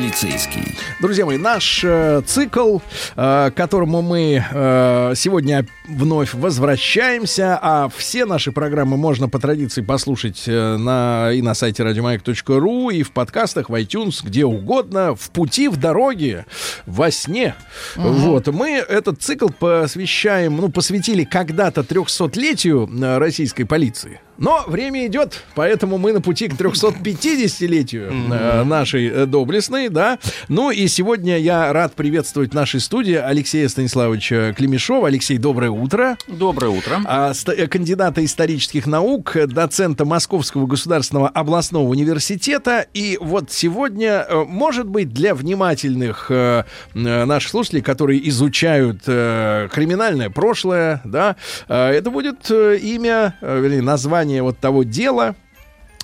полицейский. 0.00 0.62
Друзья 1.00 1.26
мои, 1.26 1.36
наш 1.36 1.84
э, 1.84 2.22
цикл, 2.24 2.78
э, 3.16 3.50
к 3.50 3.54
которому 3.54 4.00
мы 4.00 4.42
э, 4.50 5.12
сегодня 5.14 5.66
вновь 5.88 6.32
возвращаемся, 6.32 7.58
а 7.60 7.90
все 7.94 8.24
наши 8.24 8.50
программы 8.50 8.96
можно 8.96 9.28
по 9.28 9.38
традиции 9.38 9.82
послушать 9.82 10.44
э, 10.46 10.76
на, 10.78 11.32
и 11.32 11.42
на 11.42 11.52
сайте 11.52 11.82
радиомаяк.ру, 11.82 12.88
и 12.90 13.02
в 13.02 13.12
подкастах, 13.12 13.68
в 13.68 13.74
iTunes, 13.74 14.20
где 14.24 14.46
угодно, 14.46 15.14
в 15.14 15.30
пути, 15.30 15.68
в 15.68 15.76
дороге, 15.76 16.46
во 16.86 17.10
сне. 17.10 17.54
Вот, 17.96 18.46
мы 18.46 18.70
этот 18.70 19.20
цикл 19.20 19.48
посвящаем, 19.48 20.56
ну, 20.56 20.70
посвятили 20.70 21.24
когда-то 21.24 21.82
300-летию 21.82 22.88
э, 23.02 23.18
российской 23.18 23.64
полиции. 23.64 24.20
Но 24.40 24.64
время 24.66 25.06
идет, 25.06 25.44
поэтому 25.54 25.98
мы 25.98 26.14
на 26.14 26.22
пути 26.22 26.48
к 26.48 26.54
350-летию 26.54 28.10
э, 28.10 28.64
нашей 28.64 29.06
э, 29.08 29.26
доблестной, 29.26 29.90
да. 29.90 30.18
Ну 30.48 30.70
и 30.70 30.88
сегодня 30.88 31.38
я 31.38 31.70
рад 31.74 31.94
приветствовать 31.94 32.52
в 32.52 32.54
нашей 32.54 32.80
студии 32.80 33.14
Алексея 33.14 33.68
Станиславовича 33.68 34.54
Клемешова. 34.54 35.08
Алексей, 35.08 35.36
доброе 35.36 35.70
утро. 35.70 36.16
Доброе 36.26 36.70
утро. 36.70 37.02
А, 37.04 37.32
э, 37.48 37.66
кандидата 37.66 38.24
исторических 38.24 38.86
наук, 38.86 39.36
доцента 39.46 40.06
Московского 40.06 40.66
государственного 40.66 41.28
областного 41.28 41.86
университета. 41.86 42.86
И 42.94 43.18
вот 43.20 43.52
сегодня, 43.52 44.26
может 44.30 44.86
быть, 44.86 45.12
для 45.12 45.34
внимательных 45.34 46.30
э, 46.30 46.64
наших 46.94 47.50
слушателей, 47.50 47.82
которые 47.82 48.26
изучают 48.30 49.02
э, 49.06 49.68
криминальное 49.70 50.30
прошлое, 50.30 51.02
да, 51.04 51.36
э, 51.68 51.90
это 51.90 52.10
будет 52.10 52.50
имя, 52.50 53.36
вернее, 53.42 53.82
название 53.82 54.29
вот 54.38 54.58
того 54.58 54.82
дела, 54.82 55.34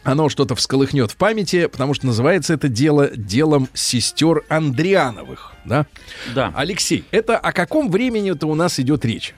оно 0.03 0.29
что-то 0.29 0.55
всколыхнет 0.55 1.11
в 1.11 1.17
памяти, 1.17 1.67
потому 1.67 1.95
что 1.95 2.07
называется 2.07 2.55
это 2.55 2.69
дело 2.69 3.09
делом 3.09 3.69
сестер 3.75 4.45
Андриановых, 4.49 5.53
да? 5.65 5.87
Да. 6.35 6.53
Алексей, 6.55 7.05
это 7.11 7.37
о 7.39 7.53
каком 7.53 7.91
времени-то 7.91 8.47
у 8.47 8.55
нас 8.55 8.79
идет 8.79 9.05
речь? 9.05 9.35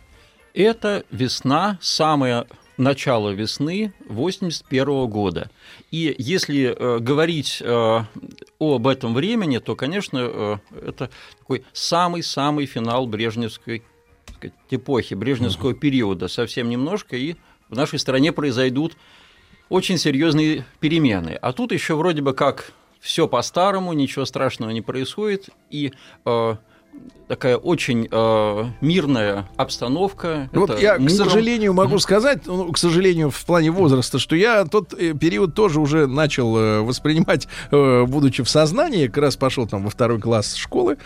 Это 0.55 1.05
весна, 1.11 1.79
самое 1.81 2.47
начало 2.77 3.31
весны 3.31 3.93
81 4.09 5.07
года. 5.09 5.51
И 5.91 6.15
если 6.17 6.75
э, 6.75 6.99
говорить 7.01 7.61
э, 7.61 8.01
об 8.61 8.87
этом 8.87 9.15
времени, 9.15 9.59
то, 9.59 9.75
конечно, 9.75 10.19
э, 10.19 10.57
это 10.87 11.11
такой 11.39 11.65
самый-самый 11.73 12.67
финал 12.67 13.07
брежневской 13.07 13.83
сказать, 14.37 14.55
эпохи, 14.71 15.15
брежневского 15.15 15.75
периода. 15.75 16.29
Совсем 16.29 16.69
немножко, 16.69 17.17
и 17.17 17.37
в 17.69 17.77
нашей 17.77 17.99
стране 17.99 18.33
произойдут 18.33 18.97
очень 19.69 19.99
серьезные 19.99 20.65
перемены. 20.81 21.39
А 21.41 21.53
тут 21.53 21.73
еще 21.73 21.95
вроде 21.95 22.23
бы 22.23 22.33
как 22.33 22.73
все 23.01 23.29
по-старому, 23.29 23.93
ничего 23.93 24.25
страшного 24.25 24.71
не 24.71 24.81
происходит, 24.81 25.51
и 25.71 25.93
э, 26.25 26.57
такая 27.29 27.57
очень 27.57 28.09
э, 28.11 28.65
мирная 28.81 29.49
обстановка. 29.57 30.49
Вот 30.53 30.71
Это 30.71 30.81
я, 30.81 30.95
к 30.97 31.01
Муром. 31.01 31.15
сожалению, 31.17 31.75
могу 31.75 31.99
сказать, 31.99 32.47
ну, 32.47 32.73
к 32.73 32.79
сожалению, 32.79 33.31
в 33.31 33.45
плане 33.45 33.71
возраста, 33.71 34.19
что 34.19 34.35
я 34.35 34.65
тот 34.65 34.95
э, 34.95 35.13
период 35.13 35.55
тоже 35.55 35.81
уже 35.81 36.07
начал 36.07 36.57
э, 36.57 36.81
воспринимать, 36.81 37.47
э, 37.71 38.05
будучи 38.07 38.43
в 38.43 38.49
сознании, 38.49 39.07
как 39.09 39.19
раз 39.19 39.37
пошел 39.37 39.67
там 39.67 39.85
во 39.85 39.91
второй 39.91 40.19
класс 40.21 40.55
школы. 40.55 40.97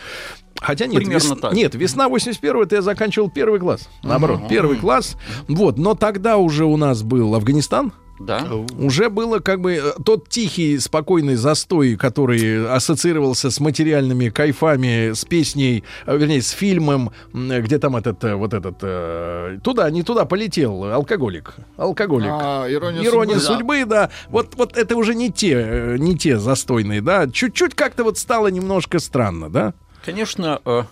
Хотя 0.61 0.87
нет, 0.87 1.03
Примерно 1.03 1.33
вес- 1.35 1.41
так. 1.41 1.53
нет, 1.55 1.75
весна 1.75 2.09
81 2.09 2.63
это 2.63 2.77
я 2.77 2.83
заканчивал 2.83 3.29
первый 3.29 3.59
класс. 3.59 3.89
Наоборот, 4.05 4.43
первый 4.49 4.77
класс. 4.77 5.17
Вот, 5.49 5.77
но 5.77 5.95
тогда 5.95 6.37
уже 6.37 6.65
у 6.67 6.77
нас 6.77 7.03
был 7.03 7.35
Афганистан. 7.35 7.93
Да. 8.27 8.47
Уже 8.79 9.11
было 9.11 9.41
как 9.41 9.61
бы 9.61 9.75
э, 9.75 9.93
тот 10.05 10.29
тихий, 10.29 10.79
спокойный 10.79 11.35
застой, 11.35 11.97
который 11.97 12.69
ассоциировался 12.69 13.51
с 13.51 13.59
материальными 13.59 14.29
кайфами, 14.29 15.13
с 15.13 15.25
песней, 15.25 15.83
э, 16.07 16.17
вернее, 16.17 16.41
с 16.41 16.51
фильмом, 16.51 17.13
где 17.33 17.79
там 17.79 17.97
этот, 17.97 18.23
э, 18.25 18.35
вот 18.35 18.55
этот, 18.55 18.79
туда, 19.63 19.91
не 19.91 20.03
туда 20.03 20.25
полетел, 20.25 20.85
алкоголик. 20.85 21.55
Алкоголик. 21.77 22.31
А, 22.31 22.67
ирония, 22.71 23.05
Ирония 23.05 23.39
судьбы. 23.39 23.57
судьбы, 23.57 23.85
да. 23.87 24.11
Вот, 24.29 24.55
вот 24.55 24.77
это 24.77 24.97
уже 24.97 25.15
не 25.15 25.33
те, 25.33 25.97
не 25.99 26.17
те 26.17 26.39
застойные, 26.39 27.01
да. 27.01 27.29
Чуть-чуть 27.29 27.75
как-то 27.75 28.05
вот 28.05 28.19
стало 28.19 28.49
немножко 28.49 28.99
странно, 28.99 29.51
да. 29.51 29.75
Конечно, 30.05 30.61
в 30.65 30.87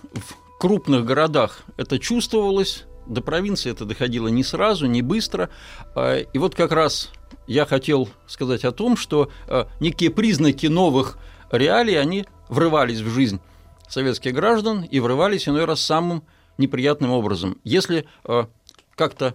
крупных 0.59 1.05
городах 1.05 1.63
это 1.77 1.99
чувствовалось, 1.99 2.87
до 3.07 3.21
провинции 3.23 3.71
это 3.71 3.85
доходило 3.85 4.29
не 4.29 4.45
сразу, 4.45 4.87
не 4.87 5.03
быстро. 5.03 5.51
И 5.97 6.39
вот 6.39 6.55
как 6.55 6.73
раз 6.73 7.11
я 7.50 7.66
хотел 7.66 8.09
сказать 8.28 8.65
о 8.65 8.71
том, 8.71 8.97
что 8.97 9.28
э, 9.49 9.65
некие 9.81 10.11
признаки 10.11 10.66
новых 10.66 11.19
реалий, 11.50 12.00
они 12.00 12.25
врывались 12.49 13.00
в 13.00 13.11
жизнь 13.11 13.41
советских 13.88 14.34
граждан 14.34 14.84
и 14.84 15.00
врывались 15.00 15.49
иной 15.49 15.65
раз 15.65 15.81
самым 15.81 16.22
неприятным 16.59 17.10
образом. 17.10 17.59
Если 17.65 18.06
э, 18.25 18.44
как-то 18.94 19.34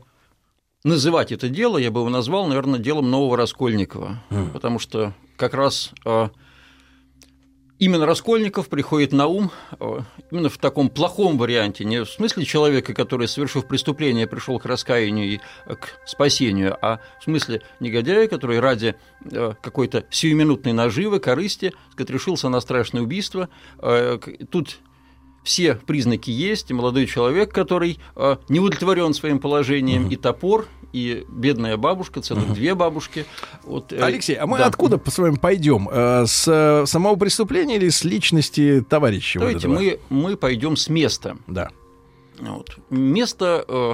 называть 0.86 1.34
это 1.34 1.50
дело, 1.50 1.78
я 1.78 1.92
бы 1.92 2.00
его 2.00 2.10
назвал, 2.10 2.48
наверное, 2.48 2.80
делом 2.80 3.12
нового 3.12 3.36
Раскольникова, 3.36 4.24
потому 4.54 4.80
что 4.80 5.14
как 5.36 5.54
раз 5.54 5.92
э, 6.06 6.30
именно 7.80 8.06
Раскольников 8.06 8.70
приходит 8.70 9.12
на 9.12 9.28
ум 9.28 9.52
э, 9.80 10.00
именно 10.32 10.50
в 10.50 10.58
таком 10.58 10.90
плохом 10.90 11.38
варианте, 11.38 11.86
не 11.86 12.04
в 12.04 12.10
смысле 12.10 12.46
человека, 12.46 12.94
который, 12.94 13.28
совершив 13.28 13.68
преступление, 13.68 14.28
пришел 14.28 14.60
к 14.60 14.66
раскаянию 14.66 15.34
и 15.34 15.40
э, 15.66 15.76
к 15.76 16.00
спасению, 16.06 16.78
а 16.82 17.00
в 17.20 17.24
смысле 17.24 17.62
негодяя, 17.80 18.28
который 18.28 18.60
ради 18.60 18.96
э, 19.32 19.54
какой-то 19.62 20.06
сиюминутной 20.10 20.74
наживы, 20.74 21.20
корысти, 21.20 21.74
сказать, 21.92 22.10
решился 22.10 22.50
на 22.50 22.60
страшное 22.60 23.02
убийство. 23.02 23.50
Тут 24.50 24.80
все 25.46 25.76
признаки 25.76 26.32
есть, 26.32 26.72
и 26.72 26.74
молодой 26.74 27.06
человек, 27.06 27.54
который 27.54 28.00
э, 28.16 28.38
не 28.50 28.60
удовлетворен 28.60 29.14
своим 29.14 29.40
положением, 29.40 30.10
и 30.10 30.16
топор, 30.16 30.68
и 30.92 31.26
бедная 31.30 31.78
бабушка, 31.78 32.22
целых 32.22 32.52
две 32.54 32.74
бабушки. 32.74 33.26
Вот, 33.64 33.94
э, 33.94 34.02
Алексей, 34.02 34.36
а 34.36 34.48
мы 34.48 34.58
да. 34.58 34.66
откуда 34.66 34.98
по 34.98 35.12
с 35.12 35.18
вами 35.18 35.36
пойдем? 35.36 35.88
Э, 35.92 36.26
С 36.26 36.48
э, 36.48 36.86
самого 36.88 37.16
преступления 37.16 37.76
или 37.76 37.90
с 37.90 38.04
личности 38.04 38.84
товарища? 38.90 39.40
вот 39.40 39.46
Давайте 39.46 39.68
этого? 39.68 39.80
мы, 39.80 40.00
мы 40.10 40.36
пойдем 40.36 40.76
с 40.76 40.90
места. 40.90 41.38
Да. 41.48 41.70
Вот. 42.40 42.78
Место 42.90 43.64
э, 43.68 43.94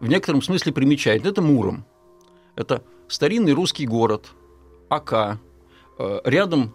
в 0.00 0.08
некотором 0.08 0.42
смысле 0.42 0.72
примечательно. 0.72 1.30
Это 1.30 1.40
Муром. 1.40 1.86
Это 2.56 2.84
старинный 3.08 3.52
русский 3.52 3.86
город, 3.86 4.26
Ака. 4.90 5.40
Э, 5.98 6.20
рядом 6.24 6.74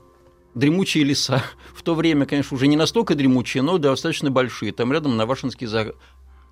дремучие 0.57 1.03
леса. 1.03 1.44
В 1.73 1.84
то 1.84 1.95
время, 1.95 2.25
конечно, 2.25 2.56
уже 2.56 2.68
не 2.68 2.75
настолько 2.75 3.16
дремучие, 3.16 3.63
но 3.63 3.78
достаточно 3.78 4.31
большие. 4.31 4.72
Там 4.72 4.91
рядом 4.91 5.16
Навашинский, 5.16 5.68
за... 5.68 5.94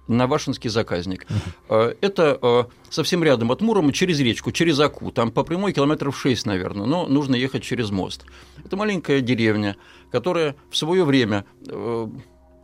Навашинский 0.08 0.70
заказник. 0.70 1.26
Э, 1.70 1.96
Это 2.02 2.38
э, 2.42 2.64
совсем 2.90 3.24
рядом 3.24 3.52
от 3.52 3.62
Мурома, 3.62 3.92
через 3.92 4.20
речку, 4.20 4.52
через 4.52 4.80
Аку. 4.80 5.12
Там 5.12 5.32
по 5.32 5.44
прямой 5.44 5.74
километров 5.74 6.18
6, 6.18 6.46
наверное, 6.46 6.86
но 6.86 7.08
нужно 7.08 7.36
ехать 7.36 7.64
через 7.64 7.90
мост. 7.90 8.26
Это 8.64 8.78
маленькая 8.78 9.22
деревня, 9.22 9.76
которая 10.12 10.56
в 10.70 10.78
свое 10.78 11.04
время 11.04 11.46
э, 11.68 12.08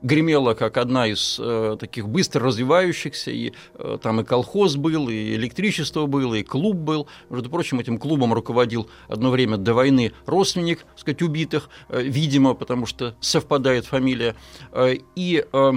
гремела 0.01 0.53
как 0.53 0.77
одна 0.77 1.07
из 1.07 1.39
э, 1.39 1.77
таких 1.80 2.07
быстро 2.07 2.45
развивающихся, 2.48 3.31
и 3.31 3.53
э, 3.75 3.98
там 4.01 4.21
и 4.21 4.24
колхоз 4.24 4.75
был, 4.75 5.09
и 5.09 5.36
электричество 5.36 6.06
было, 6.06 6.36
и 6.36 6.44
клуб 6.44 6.75
был. 6.77 7.07
Между 7.30 7.50
прочим, 7.50 7.80
этим 7.80 7.98
клубом 7.98 8.33
руководил 8.33 8.89
одно 9.07 9.30
время 9.30 9.57
до 9.57 9.74
войны 9.74 10.13
родственник, 10.25 10.80
так 10.80 11.00
сказать, 11.00 11.21
убитых, 11.21 11.69
э, 11.89 12.01
видимо, 12.01 12.53
потому 12.53 12.86
что 12.86 13.15
совпадает 13.19 13.86
фамилия. 13.86 14.36
Э, 14.71 14.95
и 15.15 15.45
э, 15.51 15.71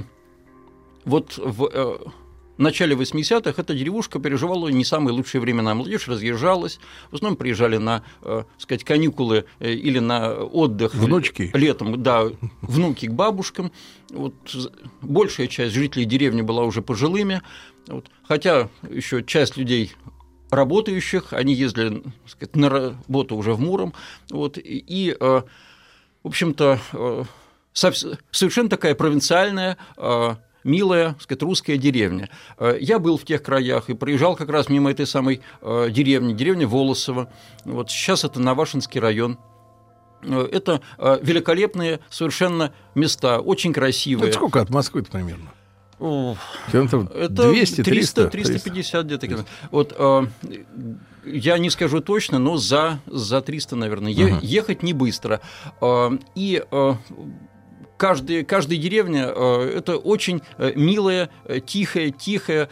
вот 1.04 1.36
в 1.36 1.70
э, 1.72 1.96
начале 2.62 2.94
80-х 2.94 3.60
эта 3.60 3.74
деревушка 3.74 4.18
переживала 4.18 4.68
не 4.68 4.84
самые 4.84 5.14
лучшие 5.14 5.40
времена. 5.40 5.74
Молодежь 5.74 6.08
разъезжалась, 6.08 6.78
в 7.10 7.14
основном 7.14 7.36
приезжали 7.36 7.76
на, 7.76 8.02
э, 8.22 8.44
сказать, 8.58 8.84
каникулы 8.84 9.44
э, 9.58 9.72
или 9.72 9.98
на 9.98 10.34
отдых. 10.34 10.94
Внучки. 10.94 11.50
Летом, 11.54 12.02
да, 12.02 12.26
внуки 12.62 13.06
к 13.06 13.12
бабушкам. 13.12 13.72
Вот 14.10 14.34
большая 15.02 15.48
часть 15.48 15.74
жителей 15.74 16.04
деревни 16.04 16.42
была 16.42 16.64
уже 16.64 16.82
пожилыми. 16.82 17.42
Вот. 17.88 18.10
Хотя 18.22 18.68
еще 18.88 19.22
часть 19.22 19.56
людей 19.56 19.92
работающих, 20.50 21.32
они 21.32 21.54
ездили 21.54 22.02
сказать, 22.26 22.56
на 22.56 22.68
работу 22.68 23.36
уже 23.36 23.54
в 23.54 23.60
Муром. 23.60 23.92
Вот, 24.30 24.58
и, 24.58 25.16
э, 25.18 25.42
в 26.22 26.26
общем-то, 26.26 26.78
э, 26.92 27.24
совершенно 27.72 28.68
такая 28.68 28.94
провинциальная, 28.94 29.76
э, 29.96 30.36
милая, 30.64 31.12
так 31.12 31.22
сказать, 31.22 31.42
русская 31.42 31.76
деревня. 31.76 32.28
Э, 32.58 32.76
Я 32.80 32.98
был 32.98 33.16
в 33.18 33.24
тех 33.24 33.42
краях 33.42 33.90
и 33.90 33.94
проезжал 33.94 34.34
как 34.36 34.48
раз 34.48 34.68
мимо 34.68 34.90
этой 34.90 35.06
самой 35.06 35.40
э, 35.62 35.88
деревни, 35.90 36.32
деревня 36.32 36.66
Волосово. 36.66 37.28
Вот 37.64 37.90
сейчас 37.90 38.24
это 38.24 38.40
Навашинский 38.40 39.00
район. 39.00 39.38
Э, 40.22 40.48
Это 40.50 40.80
великолепные 41.22 42.00
совершенно 42.10 42.72
места, 42.94 43.38
очень 43.40 43.72
красивые. 43.72 44.28
это 44.30 44.36
сколько 44.38 44.60
от 44.60 44.70
Москвы 44.70 45.02
примерно? 45.02 45.50
Километров 46.72 47.10
Это 47.12 47.50
200, 47.50 47.82
300? 47.82 48.28
350 48.28 49.06
где-то. 49.06 49.44
Вот 49.70 49.94
э, 49.96 50.22
я 51.24 51.56
не 51.58 51.70
скажу 51.70 52.00
точно, 52.00 52.38
но 52.38 52.56
за, 52.56 52.98
за 53.06 53.40
300, 53.40 53.76
наверное. 53.76 54.10
Е- 54.12 54.26
Ага. 54.34 54.38
Ехать 54.42 54.82
не 54.82 54.92
быстро. 54.92 55.40
Э, 55.80 56.10
и 56.34 56.62
э, 56.70 56.94
каждая, 57.96 58.44
каждая 58.44 58.78
деревня 58.78 59.32
э, 59.34 59.78
это 59.78 59.96
очень 59.96 60.42
э, 60.58 60.72
милая, 60.74 61.30
э, 61.44 61.60
тихая, 61.60 62.10
тихая, 62.10 62.68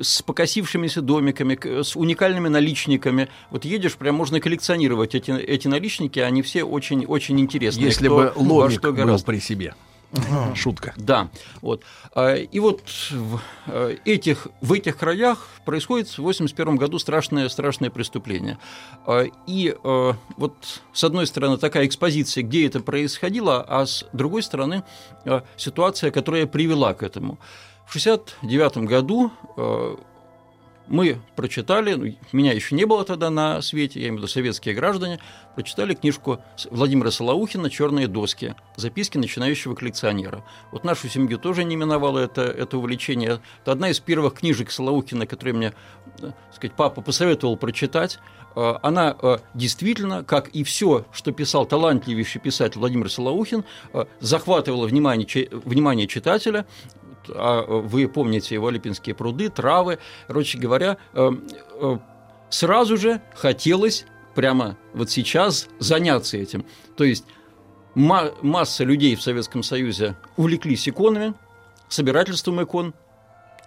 с 0.00 0.22
покосившимися 0.22 1.02
домиками, 1.02 1.58
с 1.82 1.96
уникальными 1.96 2.48
наличниками. 2.48 3.28
Вот 3.50 3.64
едешь, 3.64 3.96
прям 3.96 4.16
можно 4.16 4.40
коллекционировать 4.40 5.14
эти, 5.14 5.30
эти 5.30 5.68
наличники, 5.68 6.18
они 6.18 6.42
все 6.42 6.64
очень, 6.64 7.06
очень 7.06 7.40
интересные. 7.40 7.86
Если 7.86 8.06
кто 8.06 8.16
бы 8.16 8.32
ломик 8.36 8.78
что 8.78 8.92
был 8.92 9.18
при 9.20 9.40
себе. 9.40 9.74
Шутка. 10.54 10.94
Да, 10.96 11.28
вот. 11.60 11.82
А, 12.14 12.34
И 12.34 12.58
вот 12.60 12.82
в 13.10 13.40
э, 13.66 13.96
этих, 14.04 14.48
в 14.60 14.72
этих 14.72 14.96
краях 14.96 15.48
происходит 15.64 16.08
в 16.08 16.18
1981 16.18 16.76
году 16.76 16.98
страшное, 16.98 17.48
страшное 17.48 17.90
преступление. 17.90 18.58
А, 19.06 19.26
И 19.46 19.74
вот 19.82 20.82
с 20.92 21.04
одной 21.04 21.26
стороны 21.26 21.58
такая 21.58 21.86
экспозиция, 21.86 22.42
где 22.42 22.66
это 22.66 22.80
происходило, 22.80 23.64
а 23.66 23.86
с 23.86 24.04
другой 24.12 24.42
стороны 24.42 24.82
ситуация, 25.56 26.10
которая 26.10 26.46
привела 26.46 26.94
к 26.94 27.02
этому. 27.02 27.38
В 27.86 27.96
1969 27.96 28.88
году 28.88 29.32
мы 30.88 31.20
прочитали, 31.36 31.94
ну, 31.94 32.14
меня 32.32 32.52
еще 32.52 32.74
не 32.74 32.84
было 32.84 33.04
тогда 33.04 33.30
на 33.30 33.60
свете, 33.62 34.00
я 34.00 34.06
имею 34.08 34.16
в 34.16 34.18
виду 34.22 34.28
советские 34.28 34.74
граждане, 34.74 35.20
прочитали 35.54 35.94
книжку 35.94 36.40
Владимира 36.70 37.10
Солоухина 37.10 37.70
«Черные 37.70 38.08
доски. 38.08 38.54
Записки 38.76 39.18
начинающего 39.18 39.74
коллекционера». 39.74 40.44
Вот 40.72 40.84
нашу 40.84 41.08
семью 41.08 41.38
тоже 41.38 41.64
не 41.64 41.76
миновало 41.76 42.18
это, 42.18 42.42
это 42.42 42.78
увлечение. 42.78 43.40
Это 43.62 43.72
одна 43.72 43.90
из 43.90 44.00
первых 44.00 44.34
книжек 44.34 44.70
Солоухина, 44.70 45.26
которые 45.26 45.54
мне 45.54 45.74
э, 46.20 46.32
так 46.48 46.54
сказать, 46.54 46.76
папа 46.76 47.00
посоветовал 47.00 47.56
прочитать. 47.56 48.18
Э, 48.56 48.74
Она 48.82 49.16
э, 49.20 49.38
действительно, 49.54 50.24
как 50.24 50.48
и 50.48 50.64
все, 50.64 51.06
что 51.12 51.32
писал 51.32 51.66
талантливейший 51.66 52.40
писатель 52.40 52.78
Владимир 52.78 53.10
Солоухин, 53.10 53.64
э, 53.92 54.04
захватывала 54.20 54.86
внимание, 54.86 55.26
внимание 55.50 56.06
читателя, 56.06 56.66
а 57.34 57.62
вы 57.62 58.08
помните 58.08 58.54
его 58.54 58.70
Липинские 58.70 59.14
пруды, 59.14 59.48
травы, 59.48 59.98
короче 60.26 60.58
говоря, 60.58 60.96
э, 61.14 61.30
э, 61.80 61.98
сразу 62.50 62.96
же 62.96 63.20
хотелось 63.34 64.06
прямо 64.34 64.76
вот 64.94 65.10
сейчас 65.10 65.68
заняться 65.78 66.36
этим. 66.36 66.64
То 66.96 67.04
есть 67.04 67.24
ма- 67.94 68.32
масса 68.42 68.84
людей 68.84 69.16
в 69.16 69.22
Советском 69.22 69.62
Союзе 69.62 70.16
увлеклись 70.36 70.88
иконами, 70.88 71.34
собирательством 71.88 72.62
икон, 72.62 72.94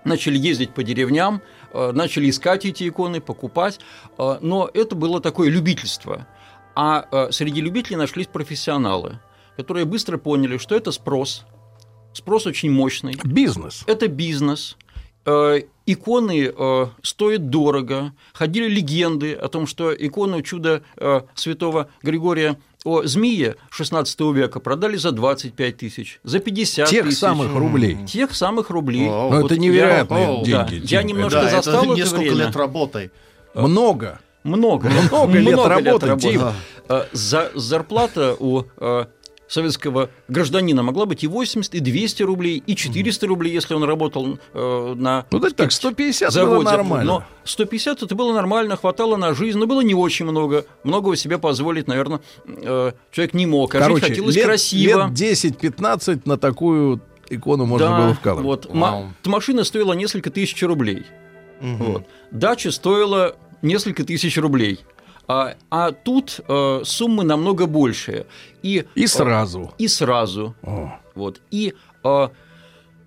начали 0.04 0.38
ездить 0.38 0.74
по 0.74 0.84
деревням, 0.84 1.42
э, 1.74 1.92
начали 1.92 2.30
искать 2.30 2.66
эти 2.66 2.88
иконы, 2.88 3.22
покупать, 3.22 3.80
но 4.18 4.70
это 4.74 4.96
было 4.96 5.22
такое 5.22 5.50
любительство. 5.50 6.28
А 6.74 7.30
среди 7.32 7.60
любителей 7.60 7.98
нашлись 7.98 8.28
профессионалы, 8.28 9.20
которые 9.58 9.86
быстро 9.86 10.18
поняли, 10.18 10.58
что 10.58 10.76
это 10.76 10.92
спрос, 10.92 11.46
спрос 12.14 12.46
очень 12.48 12.72
мощный, 12.72 13.16
Бизнес. 13.24 13.84
это 13.88 14.08
бизнес. 14.08 14.78
Э, 15.26 15.62
Иконы 15.86 16.52
э, 16.56 16.86
стоят 17.04 17.50
дорого. 17.50 18.14
Ходили 18.34 18.68
легенды 18.70 19.34
о 19.34 19.48
том, 19.50 19.68
что 19.68 19.94
икону 19.94 20.42
чуда 20.42 20.84
э, 20.98 21.22
святого 21.36 21.90
Григория 22.02 22.58
о 22.86 23.04
змее 23.04 23.56
XVI 23.78 24.34
века 24.34 24.60
продали 24.60 24.96
за 24.98 25.12
25 25.12 25.78
тысяч, 25.78 26.20
за 26.24 26.40
50 26.40 26.88
Тех 26.90 27.06
тысяч. 27.06 27.20
самых 27.20 27.54
рублей. 27.54 27.98
Тех 28.08 28.34
самых 28.36 28.70
рублей. 28.72 29.08
Вау. 29.10 29.32
Ну, 29.32 29.42
Вот 29.42 29.46
это 29.52 29.56
я- 29.56 29.60
невероятные 29.62 30.44
да, 30.46 30.64
деньги. 30.68 30.92
я 30.94 31.00
Тим. 31.02 31.08
немножко 31.10 31.42
Да, 31.42 31.48
это 31.48 31.56
застал 31.58 31.84
это 31.86 31.94
несколько 31.96 32.20
время. 32.22 32.36
лет 32.48 32.56
работай. 32.56 33.12
Много. 33.54 34.20
Много. 34.44 34.90
Много 34.90 35.38
лет 35.40 35.60
работы, 35.66 36.18
Тим. 36.20 36.42
За, 37.12 37.52
зарплата 37.54 38.36
у 38.40 38.64
советского 39.52 40.10
гражданина 40.30 40.82
могла 40.82 41.06
быть 41.06 41.24
и 41.24 41.28
80, 41.28 41.76
и 41.76 41.80
200 41.82 42.24
рублей, 42.24 42.64
и 42.66 42.76
400 42.76 43.28
рублей, 43.28 43.52
если 43.54 43.74
он 43.74 43.84
работал 43.84 44.40
э, 44.54 44.94
на 44.98 45.26
Ну, 45.30 45.40
так, 45.40 45.54
так, 45.54 45.72
сказать, 45.72 45.74
150 45.74 46.32
заводе. 46.32 46.56
было 46.56 46.64
нормально. 46.64 47.06
Но 47.12 47.24
150 47.44 48.04
это 48.04 48.16
было 48.16 48.34
нормально, 48.34 48.78
хватало 48.78 49.18
на 49.18 49.34
жизнь, 49.34 49.58
но 49.58 49.68
было 49.68 49.82
не 49.82 49.94
очень 49.94 50.26
много. 50.26 50.66
Многого 50.84 51.18
себе 51.18 51.38
позволить, 51.38 51.88
наверное, 51.88 52.22
э, 52.48 52.94
человек 53.12 53.34
не 53.34 53.46
мог. 53.46 53.76
А 53.76 53.80
Короче, 53.80 54.00
жить 54.00 54.10
хотелось 54.10 54.36
лет, 54.36 54.46
красиво. 54.46 55.08
лет 55.08 55.12
10-15 55.12 56.22
на 56.26 56.38
такую 56.38 57.02
икону 57.30 57.66
можно 57.66 57.88
да, 57.90 57.98
было 58.00 58.14
вкалывать. 58.14 58.46
вот. 58.46 58.74
Ма- 58.74 59.14
машина 59.26 59.64
стоила 59.66 59.92
несколько 59.94 60.30
тысяч 60.30 60.62
рублей. 60.64 61.06
Вот. 61.60 62.06
Дача 62.32 62.72
стоила 62.72 63.36
несколько 63.62 64.04
тысяч 64.06 64.38
рублей. 64.38 64.80
А, 65.28 65.56
а 65.70 65.92
тут 65.92 66.40
э, 66.48 66.82
суммы 66.84 67.24
намного 67.24 67.66
большие. 67.68 68.26
И, 68.64 68.86
И 68.96 69.04
э, 69.04 69.08
сразу. 69.08 69.74
и 69.78 69.88
сразу. 69.88 70.56
О. 70.64 70.92
Вот. 71.16 71.42
И 71.52 71.74
э, 72.04 72.28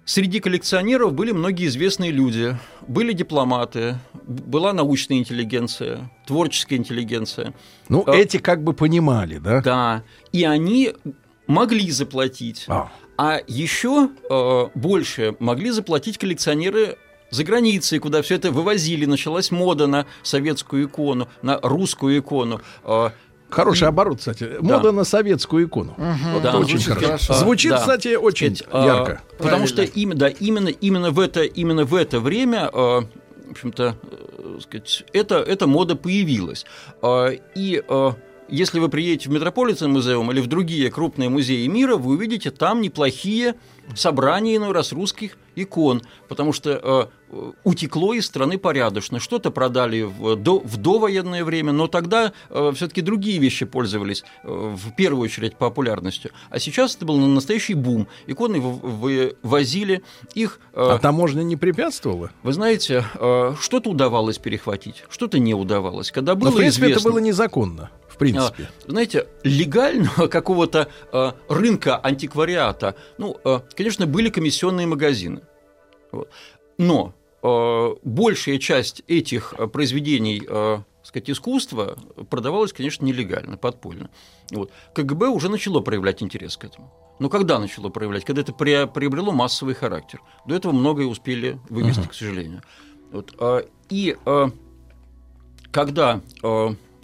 среди 0.05 0.41
коллекционеров 0.41 1.13
были 1.13 1.33
многие 1.33 1.67
известные 1.67 2.11
люди. 2.11 2.57
Были 2.87 3.13
дипломаты, 3.13 3.97
была 4.27 4.73
научная 4.73 5.19
интеллигенция, 5.19 6.11
творческая 6.27 6.77
интеллигенция. 6.77 7.55
Ну, 7.89 8.05
А- 8.07 8.15
эти 8.15 8.39
как 8.39 8.63
бы 8.63 8.73
понимали, 8.73 9.39
да? 9.39 9.61
Да. 9.61 10.03
И 10.33 10.45
они 10.45 10.93
могли 11.47 11.91
заплатить. 11.91 12.65
А. 12.69 12.91
А 13.17 13.39
еще 13.47 14.09
э, 14.31 14.67
больше 14.75 15.37
могли 15.41 15.71
заплатить 15.71 16.19
коллекционеры 16.19 16.97
за 17.35 17.45
границей, 17.45 17.99
куда 17.99 18.23
все 18.23 18.37
это 18.37 18.51
вывозили. 18.51 19.05
Началась 19.05 19.51
мода 19.51 19.87
на 19.87 20.07
советскую 20.23 20.87
икону, 20.87 21.29
на 21.43 21.59
русскую 21.63 22.19
икону. 22.19 22.61
Э, 22.85 23.11
Хороший 23.51 23.87
оборот, 23.87 24.19
кстати. 24.19 24.57
Мода 24.61 24.91
на 24.91 25.05
советскую 25.05 25.67
икону. 25.67 25.95
Вот 26.33 26.43
Да, 26.43 26.57
очень 26.57 26.79
звучит 26.79 26.89
хорошо. 26.95 27.07
хорошо. 27.07 27.35
Звучит, 27.35 27.71
Да. 27.71 27.79
кстати, 27.79 28.15
очень 28.17 28.56
сказать, 28.56 28.69
а, 28.73 28.85
ярко. 28.87 29.20
Потому 29.39 29.67
что 29.67 29.82
именно, 29.82 30.19
да, 30.19 30.29
именно, 30.29 30.69
именно, 30.69 31.11
в 31.11 31.20
это, 31.20 31.43
именно 31.43 31.85
в 31.85 31.94
это 31.94 32.19
время, 32.20 32.69
э, 32.73 32.77
в 33.47 33.51
общем-то, 33.51 33.97
э, 34.03 34.58
сказать, 34.61 35.05
это, 35.13 35.37
эта 35.37 35.67
мода 35.69 35.94
появилась. 35.94 36.65
А, 37.03 37.29
И 37.55 37.82
э, 37.87 38.11
если 38.55 38.79
вы 38.79 38.89
приедете 38.89 39.29
в 39.29 39.32
Метрополитен 39.32 39.91
музеум 39.93 40.31
или 40.31 40.41
в 40.41 40.46
другие 40.46 40.91
крупные 40.91 41.29
музеи 41.29 41.67
мира, 41.67 41.96
вы 41.96 42.15
увидите 42.15 42.51
там 42.51 42.81
неплохие 42.81 43.55
собрания 43.94 44.56
иной 44.56 44.73
раз 44.73 44.93
русских 44.93 45.37
икон, 45.56 46.03
потому 46.29 46.53
что 46.53 47.11
э, 47.31 47.53
утекло 47.65 48.15
из 48.15 48.27
страны 48.27 48.58
порядочно. 48.58 49.20
Что-то 49.20 49.51
продали 49.51 50.03
в, 50.03 50.37
до, 50.37 50.58
в 50.58 50.77
довоенное 50.79 51.44
время, 51.44 51.73
но 51.73 51.87
тогда 51.87 52.32
все-таки 52.75 53.03
другие 53.03 53.39
вещи 53.39 53.65
пользовались 53.67 54.25
э, 54.43 54.49
в 54.49 54.94
первую 54.96 55.25
очередь 55.25 55.56
популярностью. 55.56 56.31
А 56.51 56.58
сейчас 56.58 56.96
это 56.96 57.05
был 57.05 57.19
настоящий 57.19 57.75
бум. 57.75 58.08
Иконы 58.27 58.58
вы- 58.61 59.37
вывозили, 59.43 60.03
их... 60.34 60.61
э, 60.73 60.77
А 60.81 60.99
таможня 60.99 61.43
не 61.43 61.56
препятствовала? 61.56 62.31
вы 62.43 62.53
знаете, 62.53 63.05
э, 63.15 63.55
что-то 63.61 63.91
удавалось 63.91 64.39
перехватить, 64.39 65.05
что-то 65.11 65.39
не 65.39 65.55
удавалось. 65.55 66.11
Когда 66.11 66.34
было 66.34 66.49
Но, 66.49 66.55
в 66.55 66.56
принципе, 66.58 66.87
это 66.87 66.93
известно- 66.94 67.11
было 67.11 67.19
незаконно. 67.20 67.91
В 68.15 68.19
принципе. 68.19 68.69
а, 68.87 68.91
Знаете, 68.91 69.27
легального 69.43 70.27
какого-то 70.29 70.89
э, 71.13 71.33
рынка 71.49 71.99
антиквариата, 72.01 72.94
ну, 73.19 73.37
э, 73.44 73.61
конечно, 73.75 74.06
были 74.06 74.31
комиссионные 74.31 74.87
магазины. 74.87 75.43
Но 76.79 77.13
большая 78.03 78.59
часть 78.59 79.03
этих 79.06 79.53
произведений 79.73 80.41
сказать, 81.03 81.29
искусства 81.29 81.99
продавалась, 82.31 82.73
конечно, 82.73 83.05
нелегально, 83.05 83.59
подпольно. 83.59 84.09
Вот. 84.51 84.71
КГБ 84.94 85.29
уже 85.29 85.51
начало 85.51 85.81
проявлять 85.81 86.23
интерес 86.23 86.56
к 86.56 86.65
этому. 86.65 86.91
Но 87.19 87.29
когда 87.29 87.59
начало 87.59 87.91
проявлять? 87.91 88.25
Когда 88.25 88.41
это 88.41 88.55
приобрело 88.55 89.31
массовый 89.31 89.75
характер. 89.75 90.23
До 90.47 90.55
этого 90.55 90.73
многое 90.73 91.06
успели 91.06 91.61
вывести, 91.69 92.06
к 92.09 92.15
сожалению. 92.15 92.63
Вот. 93.13 93.35
а, 93.39 93.67
И 93.91 94.17
когда 95.71 96.23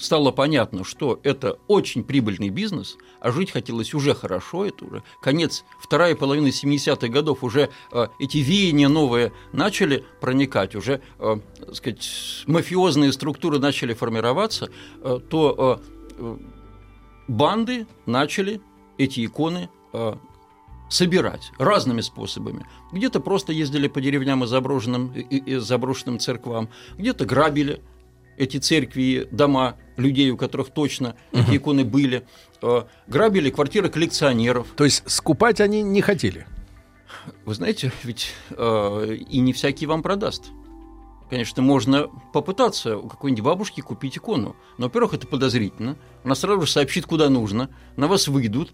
стало 0.00 0.30
понятно, 0.30 0.84
что 0.84 1.20
это 1.22 1.58
очень 1.68 2.02
прибыльный 2.02 2.48
бизнес, 2.48 2.96
а 3.20 3.30
жить 3.30 3.50
хотелось 3.50 3.94
уже 3.94 4.14
хорошо, 4.14 4.64
это 4.64 4.84
уже 4.84 5.02
конец, 5.20 5.64
вторая 5.78 6.16
половина 6.16 6.48
70-х 6.48 7.08
годов, 7.08 7.44
уже 7.44 7.70
э, 7.92 8.06
эти 8.18 8.38
веяния 8.38 8.88
новые 8.88 9.32
начали 9.52 10.04
проникать, 10.20 10.74
уже, 10.74 11.02
э, 11.18 11.36
так 11.58 11.74
сказать, 11.76 12.44
мафиозные 12.46 13.12
структуры 13.12 13.58
начали 13.58 13.94
формироваться, 13.94 14.70
э, 15.02 15.20
то 15.28 15.80
э, 15.80 16.14
э, 16.18 16.36
банды 17.28 17.86
начали 18.06 18.60
эти 18.98 19.24
иконы 19.24 19.68
э, 19.92 20.14
собирать 20.88 21.52
разными 21.58 22.00
способами. 22.00 22.66
Где-то 22.90 23.20
просто 23.20 23.52
ездили 23.52 23.86
по 23.86 24.00
деревням 24.00 24.44
и 24.44 24.46
заброшенным, 24.46 25.12
и, 25.12 25.36
и 25.36 25.56
заброшенным 25.56 26.18
церквам, 26.18 26.70
где-то 26.98 27.26
грабили 27.26 27.82
эти 28.40 28.56
церкви 28.56 29.28
дома 29.30 29.76
людей, 30.00 30.30
у 30.30 30.36
которых 30.36 30.70
точно 30.70 31.14
эти 31.32 31.56
иконы 31.56 31.84
были, 31.84 32.26
э, 32.62 32.82
грабили 33.06 33.50
квартиры 33.50 33.88
коллекционеров. 33.88 34.66
То 34.76 34.84
есть 34.84 35.02
скупать 35.06 35.60
они 35.60 35.82
не 35.82 36.00
хотели. 36.00 36.46
Вы 37.44 37.54
знаете, 37.54 37.92
ведь 38.02 38.32
э, 38.50 39.14
и 39.28 39.40
не 39.40 39.52
всякий 39.52 39.86
вам 39.86 40.02
продаст. 40.02 40.50
Конечно, 41.28 41.62
можно 41.62 42.08
попытаться 42.32 42.96
у 42.98 43.06
какой-нибудь 43.08 43.44
бабушки 43.44 43.80
купить 43.80 44.16
икону. 44.16 44.56
Но, 44.78 44.86
во-первых, 44.86 45.14
это 45.14 45.26
подозрительно. 45.28 45.96
Она 46.24 46.34
сразу 46.34 46.62
же 46.62 46.72
сообщит, 46.72 47.06
куда 47.06 47.28
нужно. 47.28 47.70
На 47.96 48.08
вас 48.08 48.26
выйдут. 48.26 48.72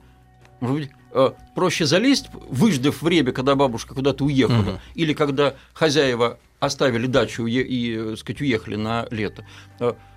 Может 0.61 0.77
быть, 0.77 0.91
э, 1.13 1.31
проще 1.55 1.85
залезть, 1.85 2.29
выждав 2.49 3.03
время, 3.03 3.33
когда 3.33 3.55
бабушка 3.57 3.95
куда-то 3.95 4.25
уехала, 4.25 4.57
Мгм. 4.63 4.79
или 4.95 5.13
когда 5.13 5.55
хозяева 5.75 6.39
оставили 6.59 7.07
дачу 7.07 7.45
и, 7.47 7.61
и 7.61 8.17
сказать, 8.17 8.41
уехали 8.41 8.77
на 8.77 9.07
лето. 9.11 9.45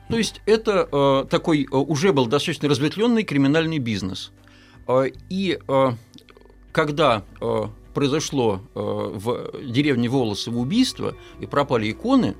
То 0.09 0.17
есть 0.17 0.41
это 0.47 0.89
э, 0.91 1.25
такой 1.29 1.63
э, 1.63 1.75
уже 1.75 2.11
был 2.13 2.25
достаточно 2.25 2.67
разветвленный 2.67 3.23
криминальный 3.23 3.77
бизнес. 3.77 4.31
Э, 4.87 5.05
И 5.29 5.59
когда 6.71 7.23
произошло 7.93 8.61
в 8.75 9.51
деревне 9.63 10.07
Волосово 10.07 10.57
убийство 10.59 11.15
и 11.39 11.45
пропали 11.45 11.91
иконы, 11.91 12.35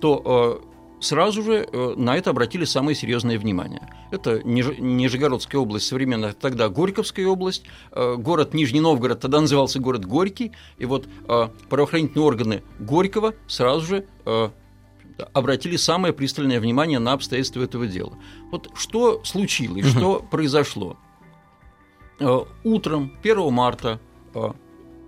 то 0.00 0.62
сразу 1.00 1.42
же 1.42 1.68
на 1.96 2.16
это 2.16 2.30
обратили 2.30 2.64
самое 2.64 2.96
серьезное 2.96 3.38
внимание. 3.38 3.88
Это 4.12 4.38
Ниж- 4.38 4.80
Нижегородская 4.80 5.60
область, 5.60 5.86
современная 5.86 6.32
тогда 6.32 6.68
Горьковская 6.68 7.26
область, 7.26 7.64
город 7.92 8.54
Нижний 8.54 8.80
Новгород, 8.80 9.20
тогда 9.20 9.40
назывался 9.40 9.80
город 9.80 10.06
Горький, 10.06 10.52
и 10.78 10.86
вот 10.86 11.06
правоохранительные 11.68 12.24
органы 12.24 12.62
Горького 12.78 13.34
сразу 13.48 13.84
же 13.84 14.06
обратили 15.32 15.76
самое 15.76 16.12
пристальное 16.12 16.60
внимание 16.60 16.98
на 16.98 17.12
обстоятельства 17.12 17.62
этого 17.62 17.86
дела. 17.86 18.14
Вот 18.50 18.70
что 18.74 19.22
случилось, 19.24 19.86
что 19.86 20.24
произошло? 20.30 20.96
Э, 22.20 22.44
Утром 22.62 23.12
1 23.22 23.52
марта 23.52 24.00
э, 24.34 24.52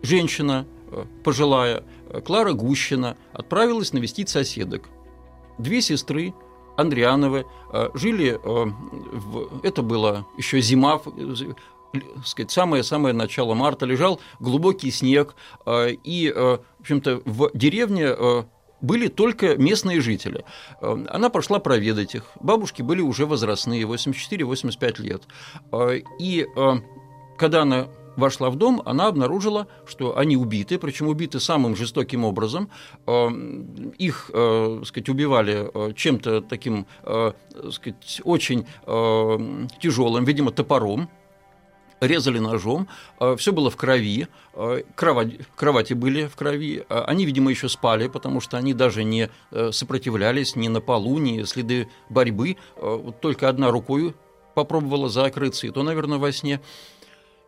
женщина 0.03 0.67
э, 0.91 1.05
пожилая 1.25 1.85
Клара 2.25 2.53
Гущина 2.53 3.17
отправилась 3.33 3.93
навестить 3.93 4.29
соседок. 4.29 4.89
Две 5.59 5.81
сестры 5.81 6.35
Андриановы 6.77 7.47
жили, 7.95 8.39
в, 8.45 9.65
это 9.65 9.81
было 9.83 10.27
еще 10.37 10.61
зима, 10.61 11.01
сказать, 12.25 12.51
самое-самое 12.51 13.15
начало 13.15 13.55
марта, 13.55 13.87
лежал 13.87 14.21
глубокий 14.39 14.91
снег, 14.91 15.35
и, 15.67 16.33
в 16.37 16.61
общем-то, 16.81 17.23
в 17.25 17.51
деревне 17.55 18.15
были 18.81 19.09
только 19.09 19.57
местные 19.57 20.01
жители. 20.01 20.45
Э, 20.81 20.97
Она 21.09 21.29
пошла 21.31 21.59
проведать 21.59 22.15
их. 22.15 22.25
Бабушки 22.41 22.83
были 22.83 23.01
уже 23.01 23.27
возрастные, 23.27 23.85
84-85 23.85 25.03
лет. 25.03 25.23
Э, 25.73 26.01
И 26.21 26.47
э, 26.57 26.73
когда 27.39 27.63
она 27.63 27.89
вошла 28.17 28.49
в 28.49 28.57
дом, 28.57 28.81
она 28.87 29.09
обнаружила, 29.09 29.67
что 29.87 30.17
они 30.17 30.37
убиты, 30.39 30.79
причем 30.79 31.09
убиты 31.09 31.39
самым 31.39 31.77
жестоким 31.77 32.25
образом. 32.25 32.71
Их, 33.99 34.31
э, 34.33 34.83
сказать, 34.87 35.09
убивали 35.11 35.93
чем-то 35.95 36.41
таким, 36.41 36.87
э, 37.03 37.33
сказать, 37.71 38.21
очень 38.25 38.65
тяжелым, 39.81 40.25
видимо, 40.25 40.51
топором 40.51 41.11
резали 42.01 42.39
ножом, 42.39 42.89
все 43.37 43.53
было 43.53 43.71
в 43.71 43.77
крови, 43.77 44.29
э, 44.55 44.83
кровати, 44.95 45.47
кровати 45.55 45.95
были 45.95 46.27
в 46.27 46.37
крови, 46.37 46.85
э, 46.89 47.01
они, 47.07 47.25
видимо, 47.25 47.51
еще 47.51 47.69
спали, 47.69 48.09
потому 48.09 48.41
что 48.41 48.57
они 48.57 48.75
даже 48.75 49.05
не 49.05 49.31
э, 49.51 49.73
сопротивлялись 49.73 50.57
ни 50.57 50.69
на 50.69 50.81
полу, 50.81 51.19
ни 51.19 51.43
следы 51.45 51.89
борьбы, 52.09 52.57
Э, 52.77 53.13
только 53.21 53.49
одна 53.49 53.71
рукой 53.71 54.15
попробовала 54.55 55.09
закрыться, 55.09 55.67
и 55.67 55.71
то, 55.71 55.83
наверное, 55.83 56.19
во 56.19 56.33
сне, 56.33 56.61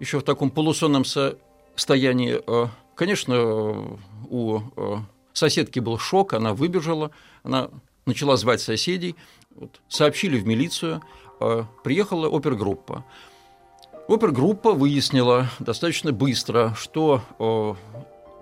еще 0.01 0.21
в 0.21 0.23
таком 0.23 0.51
полусонном 0.51 1.05
состоянии. 1.05 2.41
Э, 2.47 2.69
Конечно, 2.99 3.33
э, 3.33 3.97
у 4.29 4.59
э, 4.77 4.97
соседки 5.33 5.79
был 5.79 5.99
шок, 5.99 6.33
она 6.33 6.53
выбежала, 6.53 7.13
она 7.45 7.71
начала 8.07 8.37
звать 8.37 8.61
соседей, 8.61 9.15
сообщили 9.87 10.37
в 10.37 10.45
милицию, 10.45 11.01
э, 11.39 11.63
приехала 11.85 12.27
опергруппа. 12.27 13.05
Опергруппа 14.09 14.73
выяснила 14.73 15.51
достаточно 15.59 16.13
быстро, 16.13 16.75
что 16.75 17.23
э, 17.39 17.75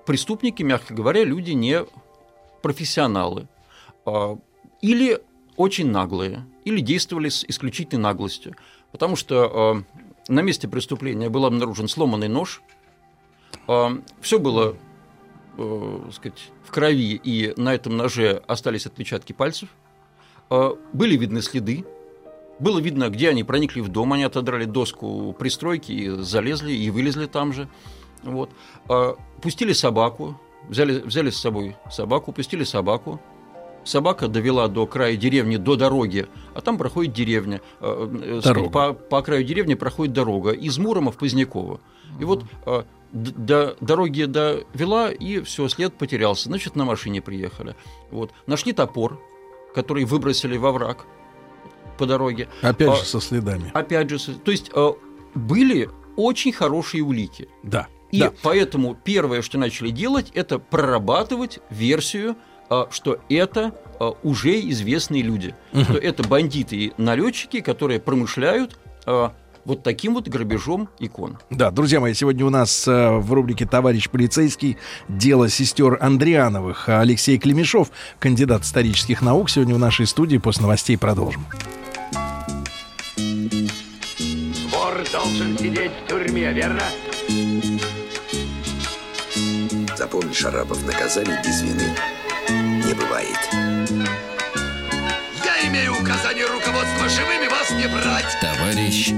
преступники, 0.06 0.62
мягко 0.62 0.94
говоря, 0.94 1.24
люди 1.24 1.50
не 1.50 1.84
профессионалы. 2.62 3.48
Э, 4.06 4.36
или 4.80 5.20
очень 5.56 5.90
наглые, 5.90 6.46
или 6.64 6.80
действовали 6.80 7.28
с 7.28 7.44
исключительной 7.44 8.02
наглостью. 8.02 8.54
Потому 8.92 9.16
что 9.16 9.84
э, 10.28 10.32
на 10.32 10.40
месте 10.42 10.68
преступления 10.68 11.28
был 11.28 11.44
обнаружен 11.44 11.88
сломанный 11.88 12.28
нож, 12.28 12.62
все 14.20 14.38
было 14.38 14.76
э, 15.56 16.10
сказать, 16.12 16.50
в 16.64 16.70
крови, 16.70 17.20
и 17.22 17.52
на 17.56 17.74
этом 17.74 17.96
ноже 17.96 18.42
остались 18.46 18.86
отпечатки 18.86 19.32
пальцев. 19.32 19.68
Э, 20.50 20.74
были 20.92 21.16
видны 21.16 21.42
следы, 21.42 21.84
было 22.58 22.78
видно, 22.78 23.08
где 23.10 23.30
они 23.30 23.44
проникли 23.44 23.80
в 23.80 23.88
дом, 23.88 24.12
они 24.12 24.24
отодрали 24.24 24.64
доску 24.64 25.34
пристройки 25.38 25.92
и 25.92 26.08
залезли, 26.08 26.72
и 26.72 26.90
вылезли 26.90 27.26
там 27.26 27.52
же. 27.52 27.68
Вот. 28.22 28.50
А, 28.88 29.16
Пустили 29.42 29.72
собаку, 29.72 30.40
взяли, 30.68 31.00
взяли 31.00 31.30
с 31.30 31.36
собой 31.38 31.76
собаку, 31.90 32.32
пустили 32.32 32.64
собаку. 32.64 33.20
Собака 33.84 34.26
довела 34.26 34.66
до 34.66 34.84
края 34.86 35.16
деревни, 35.16 35.58
до 35.58 35.76
дороги, 35.76 36.26
а 36.54 36.60
там 36.60 36.76
проходит 36.76 37.12
деревня. 37.12 37.60
э, 37.80 38.08
э, 38.20 38.40
сказать, 38.40 38.44
Дорога. 38.44 38.70
По, 38.70 38.92
по 38.94 39.22
краю 39.22 39.44
деревни 39.44 39.74
проходит 39.74 40.12
дорога 40.12 40.50
из 40.50 40.76
Мурома 40.78 41.12
в 41.12 41.16
Поздняково. 41.16 41.78
И 42.18 42.24
вот 42.24 42.42
э, 42.66 42.82
д- 43.12 43.30
до 43.36 43.76
дороги 43.80 44.24
довела, 44.24 45.12
и 45.12 45.40
все, 45.42 45.68
след 45.68 45.94
потерялся. 45.94 46.48
Значит, 46.48 46.74
на 46.74 46.84
машине 46.84 47.20
приехали. 47.20 47.76
Вот. 48.10 48.32
Нашли 48.46 48.72
топор, 48.72 49.20
который 49.72 50.04
выбросили 50.04 50.56
во 50.56 50.72
враг 50.72 51.06
по 51.96 52.06
дороге. 52.06 52.48
Опять 52.62 52.88
А, 52.88 52.96
же 52.96 53.04
со 53.04 53.20
следами. 53.20 53.70
Опять 53.74 54.10
же, 54.10 54.18
то 54.18 54.50
есть 54.50 54.70
э, 54.74 54.92
были 55.34 55.88
очень 56.16 56.52
хорошие 56.52 57.02
улики. 57.02 57.48
Да. 57.62 57.88
И 58.12 58.20
да. 58.20 58.32
поэтому 58.42 58.94
первое, 58.94 59.42
что 59.42 59.58
начали 59.58 59.90
делать, 59.90 60.30
это 60.34 60.58
прорабатывать 60.58 61.58
версию, 61.70 62.36
э, 62.70 62.84
что 62.90 63.18
это 63.28 63.72
уже 64.22 64.60
известные 64.70 65.22
люди, 65.22 65.54
что 65.84 65.96
это 65.96 66.22
бандиты 66.22 66.76
и 66.76 66.92
налетчики, 66.98 67.60
которые 67.60 67.98
промышляют 67.98 68.78
вот 69.64 69.82
таким 69.82 70.14
вот 70.14 70.28
грабежом 70.28 70.88
икон. 70.98 71.38
Да, 71.50 71.70
друзья 71.70 71.98
мои, 71.98 72.12
сегодня 72.14 72.44
у 72.44 72.50
нас 72.50 72.86
в 72.86 73.32
рубрике 73.32 73.66
«Товарищ 73.66 74.08
полицейский» 74.10 74.76
дело 75.08 75.48
сестер 75.48 75.98
Андриановых. 76.00 76.88
Алексей 76.88 77.38
Клемешов, 77.38 77.90
кандидат 78.18 78.62
исторических 78.62 79.22
наук, 79.22 79.50
сегодня 79.50 79.74
в 79.74 79.78
нашей 79.78 80.06
студии. 80.06 80.36
После 80.38 80.62
новостей 80.62 80.96
продолжим. 80.98 81.46
Должен 85.12 85.58
сидеть 85.58 85.92
в 85.92 86.08
тюрьме, 86.08 86.52
верно? 86.52 86.82
Запомни, 89.96 90.32
Шарапов, 90.32 90.84
наказание 90.84 91.40
без 91.44 91.62
вины 91.62 91.94
не 92.48 92.94
бывает. 92.94 93.38
Я 95.44 95.68
имею 95.68 95.92
указание 96.00 96.46
руководства 96.46 97.08
живыми 97.08 97.48
вас 97.48 97.70
не 97.70 97.88
брать. 97.88 98.36
Товарищ 98.40 99.12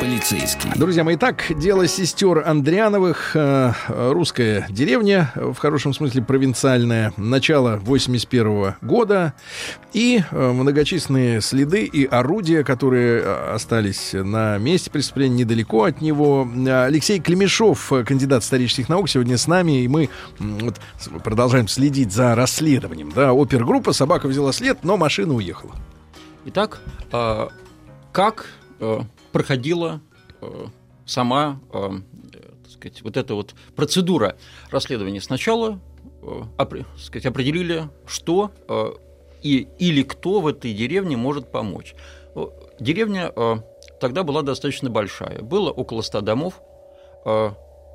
полицейский. 0.00 0.70
Друзья 0.76 1.04
мои, 1.04 1.16
итак, 1.16 1.44
дело 1.50 1.86
сестер 1.86 2.42
Андриановых. 2.46 3.32
э, 3.34 3.72
русская 3.88 4.66
деревня, 4.68 5.32
в 5.34 5.56
хорошем 5.56 5.92
смысле 5.92 6.22
провинциальная. 6.22 7.12
Начало 7.16 7.76
81 7.76 8.76
года. 8.82 9.34
И 9.92 10.22
э, 10.30 10.52
многочисленные 10.52 11.40
следы 11.40 11.84
и 11.84 12.04
орудия, 12.04 12.64
которые 12.64 13.22
э, 13.22 13.54
остались 13.54 14.12
на 14.12 14.58
месте 14.58 14.90
преступления 14.90 15.44
недалеко 15.44 15.84
от 15.84 16.00
него. 16.00 16.48
Алексей 16.66 17.20
Клемешов, 17.20 17.92
кандидат 18.06 18.42
исторических 18.42 18.88
наук, 18.88 19.08
сегодня 19.08 19.38
с 19.38 19.46
нами. 19.46 19.82
И 19.82 19.88
мы 19.88 20.08
вот, 20.38 20.80
продолжаем 21.24 21.68
следить 21.68 22.12
за 22.12 22.34
расследованием. 22.34 23.12
Да, 23.14 23.30
опергруппа, 23.30 23.92
собака 23.92 24.26
взяла 24.26 24.52
след, 24.52 24.84
но 24.84 24.96
машина 24.96 25.34
уехала. 25.34 25.74
Итак, 26.46 26.78
э, 27.12 27.48
как 28.12 28.46
э, 28.78 29.00
проходила 29.36 30.00
э, 30.40 30.66
сама 31.04 31.60
э, 31.70 31.90
так 32.62 32.72
сказать, 32.72 33.02
вот 33.02 33.18
эта 33.18 33.34
вот 33.34 33.54
процедура 33.74 34.38
расследования? 34.70 35.20
Сначала 35.20 35.78
э, 36.22 36.42
сказать, 36.96 37.26
определили, 37.26 37.90
что 38.06 38.50
и, 39.42 39.68
или 39.78 40.02
кто 40.04 40.40
в 40.40 40.46
этой 40.46 40.72
деревне 40.72 41.18
может 41.18 41.52
помочь. 41.52 41.94
Деревня 42.80 43.30
тогда 44.00 44.22
была 44.22 44.40
достаточно 44.40 44.88
большая. 44.88 45.42
Было 45.42 45.70
около 45.70 46.00
100 46.00 46.22
домов. 46.22 46.62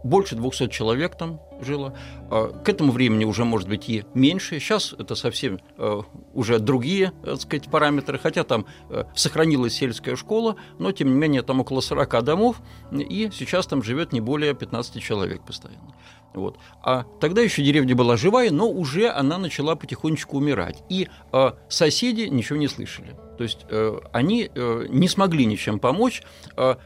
Больше 0.04 0.36
200 0.36 0.68
человек 0.70 1.16
там 1.16 1.40
жило. 1.62 1.96
Э, 2.30 2.52
К 2.64 2.70
этому 2.70 2.92
времени 2.92 3.26
уже, 3.26 3.46
может 3.46 3.68
быть, 3.68 3.90
и 3.90 4.04
меньше. 4.14 4.60
Сейчас 4.60 4.94
это 4.98 5.16
совсем 5.16 5.60
э, 5.78 6.02
уже 6.34 6.60
другие, 6.60 7.14
так 7.24 7.42
сказать, 7.42 7.70
параметры. 7.70 8.18
Хотя 8.18 8.44
там 8.44 8.66
э, 8.90 9.06
сохранилась 9.16 9.74
сельская 9.74 10.16
школа, 10.16 10.56
но, 10.80 10.92
тем 10.92 11.10
не 11.10 11.16
менее, 11.16 11.42
там 11.44 11.60
около 11.60 11.82
40 11.82 12.24
домов, 12.24 12.62
и 12.92 13.30
сейчас 13.34 13.68
там 13.68 13.84
живет 13.84 14.12
не 14.14 14.22
более 14.22 14.54
15 14.54 15.02
человек 15.02 15.44
постоянно. 15.46 15.96
Вот. 16.34 16.58
А 16.82 17.06
тогда 17.20 17.42
еще 17.42 17.62
деревня 17.62 17.94
была 17.96 18.16
живая, 18.16 18.52
но 18.52 18.70
уже 18.70 19.10
она 19.10 19.38
начала 19.38 19.76
потихонечку 19.76 20.38
умирать. 20.38 20.82
И 20.90 21.10
э, 21.34 21.52
соседи 21.68 22.22
ничего 22.22 22.58
не 22.58 22.68
слышали. 22.68 23.16
То 23.38 23.44
есть 23.44 23.66
они 24.12 24.52
не 24.54 25.08
смогли 25.08 25.46
ничем 25.48 25.80
помочь, 25.80 26.22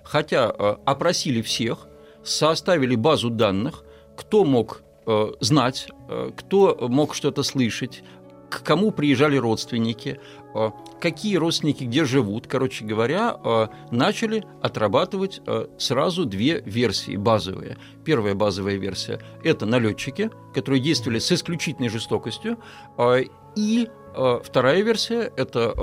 хотя 0.04 0.50
опросили 0.50 1.42
всех, 1.42 1.90
составили 2.26 2.96
базу 2.96 3.30
данных, 3.30 3.84
кто 4.18 4.44
мог 4.44 4.82
э, 5.06 5.32
знать, 5.40 5.88
э, 6.10 6.32
кто 6.36 6.88
мог 6.90 7.16
что-то 7.16 7.44
слышать, 7.44 8.04
к 8.50 8.64
кому 8.64 8.92
приезжали 8.92 9.38
родственники, 9.38 10.20
э, 10.54 10.72
какие 11.00 11.36
родственники 11.36 11.84
где 11.84 12.06
живут. 12.06 12.48
Короче 12.48 12.86
говоря, 12.86 13.38
э, 13.44 13.68
начали 13.92 14.44
отрабатывать 14.62 15.42
э, 15.46 15.68
сразу 15.78 16.26
две 16.26 16.62
версии 16.62 17.16
базовые. 17.16 17.78
Первая 18.04 18.36
базовая 18.36 18.76
версия– 18.76 19.20
это 19.44 19.66
налетчики, 19.66 20.32
которые 20.54 20.82
действовали 20.82 21.20
с 21.20 21.32
исключительной 21.32 21.90
жестокостью, 21.90 22.58
э, 22.98 23.26
и 23.56 23.88
э, 24.16 24.40
вторая 24.44 24.82
версия– 24.82 25.32
это 25.38 25.74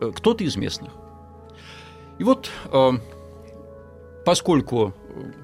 э, 0.00 0.12
кто-то 0.12 0.44
из 0.44 0.56
местных. 0.56 0.92
И 2.18 2.24
вот 2.24 2.50
э, 2.72 2.90
поскольку 4.24 4.92
э, 5.08 5.43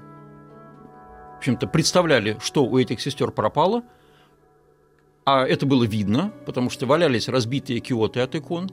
общем-то, 1.40 1.66
представляли, 1.66 2.36
что 2.42 2.64
у 2.64 2.78
этих 2.78 3.00
сестер 3.00 3.30
пропало, 3.30 3.82
а 5.24 5.46
это 5.46 5.64
было 5.64 5.84
видно, 5.84 6.32
потому 6.44 6.68
что 6.68 6.86
валялись 6.86 7.28
разбитые 7.28 7.80
киоты 7.80 8.20
от 8.20 8.34
икон. 8.34 8.70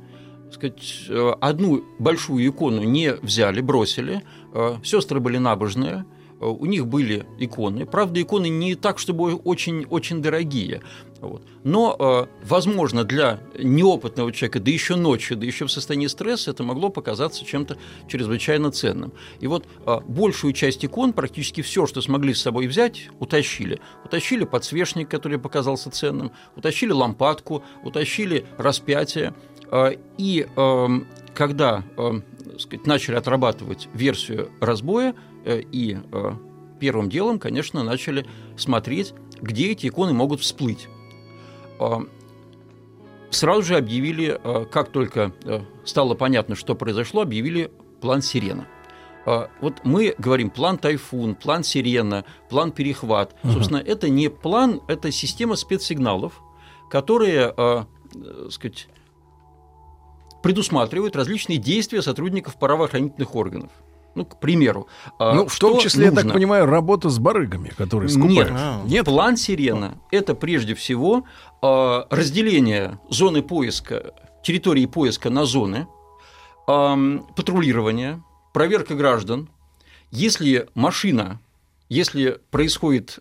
Сказать, 0.52 1.06
э, 1.10 1.34
одну 1.40 1.84
большую 2.00 2.46
икону 2.48 2.84
не 2.84 3.14
взяли, 3.14 3.62
бросили. 3.62 4.24
Э, 4.54 4.78
Сестры 4.84 5.20
были 5.20 5.38
набожные, 5.38 6.06
у 6.40 6.66
них 6.66 6.88
были 6.88 7.26
иконы. 7.40 7.86
Правда, 7.86 8.22
иконы 8.22 8.50
не 8.50 8.76
так, 8.76 9.00
чтобы 9.00 9.36
очень-очень 9.36 10.22
дорогие. 10.22 10.82
Вот. 11.20 11.42
Но, 11.64 12.28
возможно, 12.44 13.04
для 13.04 13.40
неопытного 13.58 14.32
человека, 14.32 14.60
да 14.60 14.70
еще 14.70 14.96
ночью, 14.96 15.36
да 15.36 15.46
еще 15.48 15.66
в 15.66 15.72
состоянии 15.72 16.08
стресса, 16.08 16.52
это 16.52 16.64
могло 16.64 16.90
показаться 16.90 17.44
чем-то 17.44 17.78
чрезвычайно 18.08 18.72
ценным. 18.72 19.14
И 19.40 19.48
вот 19.48 19.66
большую 20.08 20.54
часть 20.54 20.86
икон, 20.86 21.14
практически 21.14 21.62
все, 21.62 21.88
что 21.88 22.02
смогли 22.02 22.36
с 22.36 22.42
собой 22.42 22.68
взять, 22.68 23.10
утащили. 23.20 23.80
Утащили 24.06 24.44
подсвечник, 24.44 25.10
который 25.10 25.40
показался 25.40 25.90
ценным, 25.90 26.32
утащили 26.56 26.92
лампадку, 26.92 27.64
утащили 27.84 28.46
распятие. 28.58 29.34
И 30.18 30.48
когда 31.34 31.84
сказать, 32.60 32.88
начали 32.88 33.16
отрабатывать 33.16 33.90
версию 33.94 34.50
разбоя, 34.60 35.14
и 35.48 35.98
первым 36.80 37.10
делом, 37.10 37.40
конечно, 37.40 37.84
начали 37.84 38.26
смотреть, 38.58 39.14
где 39.42 39.72
эти 39.72 39.88
иконы 39.88 40.14
могут 40.14 40.42
всплыть. 40.42 40.88
Сразу 43.30 43.62
же 43.64 43.78
объявили, 43.78 44.40
как 44.72 44.92
только 44.92 45.34
стало 45.86 46.14
понятно, 46.14 46.56
что 46.56 46.76
произошло, 46.76 47.22
объявили 47.22 47.72
план 48.02 48.22
«Сирена». 48.22 48.68
Вот 49.60 49.82
мы 49.84 50.16
говорим 50.18 50.50
план 50.50 50.78
«Тайфун», 50.78 51.36
план 51.36 51.64
«Сирена», 51.64 52.24
план 52.50 52.72
«Перехват». 52.72 53.36
Угу. 53.44 53.54
Собственно, 53.54 53.80
это 53.80 54.08
не 54.08 54.30
план, 54.30 54.82
это 54.88 55.12
система 55.12 55.56
спецсигналов, 55.58 56.42
которые, 56.90 57.54
сказать, 58.50 58.88
предусматривают 60.42 61.18
различные 61.18 61.58
действия 61.58 62.02
сотрудников 62.02 62.58
правоохранительных 62.58 63.36
органов. 63.36 63.72
Ну, 64.18 64.26
к 64.26 64.40
примеру. 64.40 64.88
Ну, 65.20 65.48
в 65.48 65.60
том 65.60 65.80
числе, 65.80 66.08
нужно? 66.08 66.20
я 66.20 66.26
так 66.26 66.34
понимаю, 66.34 66.66
работа 66.66 67.10
с 67.10 67.20
барыгами, 67.20 67.70
которые 67.78 68.10
скупают. 68.10 68.52
Нет, 68.52 68.86
Нет. 68.86 69.06
план 69.06 69.38
«Сирена»– 69.38 70.00
это 70.12 70.34
прежде 70.34 70.74
всего 70.74 71.24
разделение 71.62 73.00
зоны 73.10 73.44
поиска, 73.44 74.14
территории 74.44 74.88
поиска 74.88 75.30
на 75.30 75.46
зоны, 75.46 75.86
патрулирование, 76.66 78.24
проверка 78.54 78.96
граждан. 78.96 79.50
Если 80.10 80.68
машина, 80.74 81.40
если 81.90 82.40
происходит 82.50 83.20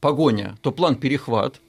погоня, 0.00 0.56
то 0.60 0.72
план 0.72 0.96
«Перехват», 0.96 1.60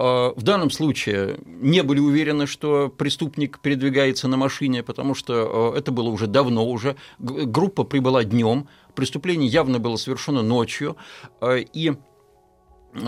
в 0.00 0.42
данном 0.42 0.70
случае 0.70 1.40
не 1.44 1.82
были 1.82 2.00
уверены, 2.00 2.46
что 2.46 2.88
преступник 2.88 3.58
передвигается 3.58 4.28
на 4.28 4.38
машине, 4.38 4.82
потому 4.82 5.14
что 5.14 5.74
это 5.76 5.92
было 5.92 6.08
уже 6.08 6.26
давно 6.26 6.66
уже. 6.66 6.96
Группа 7.18 7.84
прибыла 7.84 8.24
днем, 8.24 8.66
преступление 8.94 9.46
явно 9.50 9.78
было 9.78 9.96
совершено 9.96 10.40
ночью, 10.40 10.96
и 11.44 11.92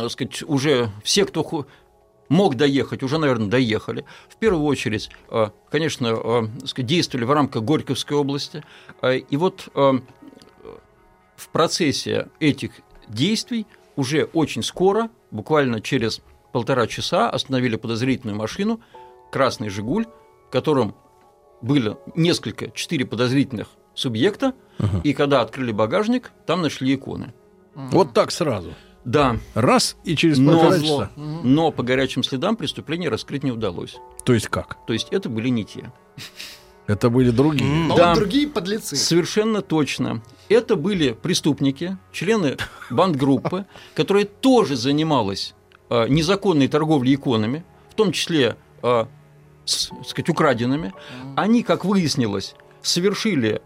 сказать, 0.08 0.42
уже 0.42 0.90
все, 1.02 1.24
кто 1.24 1.66
мог 2.28 2.56
доехать, 2.56 3.02
уже, 3.02 3.16
наверное, 3.16 3.48
доехали. 3.48 4.04
В 4.28 4.36
первую 4.36 4.64
очередь, 4.64 5.08
конечно, 5.70 6.50
действовали 6.76 7.24
в 7.24 7.32
рамках 7.32 7.62
Горьковской 7.62 8.18
области. 8.18 8.62
И 9.30 9.36
вот 9.38 9.70
в 9.74 11.48
процессе 11.52 12.28
этих 12.38 12.72
действий 13.08 13.66
уже 13.96 14.24
очень 14.34 14.62
скоро, 14.62 15.08
буквально 15.30 15.80
через 15.80 16.20
полтора 16.52 16.86
часа 16.86 17.30
остановили 17.30 17.76
подозрительную 17.76 18.36
машину, 18.36 18.80
красный 19.30 19.68
«Жигуль», 19.68 20.06
в 20.48 20.50
котором 20.50 20.94
было 21.62 21.98
несколько, 22.14 22.70
четыре 22.70 23.06
подозрительных 23.06 23.68
субъекта, 23.94 24.54
угу. 24.78 25.00
и 25.04 25.12
когда 25.12 25.40
открыли 25.40 25.72
багажник, 25.72 26.32
там 26.46 26.62
нашли 26.62 26.94
иконы. 26.94 27.32
Вот 27.74 28.12
так 28.12 28.30
сразу. 28.30 28.74
Да. 29.04 29.36
Раз 29.54 29.96
и 30.04 30.14
через 30.14 30.38
полтора 30.38 30.76
но, 30.76 30.82
часа. 30.82 31.10
Но 31.16 31.72
по 31.72 31.82
горячим 31.82 32.22
следам 32.22 32.56
преступление 32.56 33.08
раскрыть 33.08 33.42
не 33.42 33.50
удалось. 33.50 33.96
То 34.24 34.32
есть 34.32 34.48
как? 34.48 34.78
То 34.86 34.92
есть 34.92 35.08
это 35.10 35.28
были 35.28 35.48
не 35.48 35.64
те. 35.64 35.92
Это 36.86 37.10
были 37.10 37.30
другие. 37.30 37.70
Но 37.70 37.96
да, 37.96 38.10
вот 38.10 38.18
другие 38.18 38.48
подлецы. 38.48 38.96
Совершенно 38.96 39.62
точно. 39.62 40.22
Это 40.48 40.76
были 40.76 41.12
преступники, 41.12 41.96
члены 42.12 42.56
бандгруппы, 42.90 43.66
которые 43.94 44.26
тоже 44.26 44.76
занималась 44.76 45.54
незаконной 46.08 46.68
торговли 46.68 47.14
иконами, 47.14 47.64
в 47.90 47.94
том 47.94 48.12
числе 48.12 48.56
э, 48.82 49.06
с, 49.64 49.90
сказать, 50.06 50.28
украденными, 50.28 50.92
они, 51.36 51.62
как 51.62 51.84
выяснилось, 51.84 52.54
совершили 52.82 53.62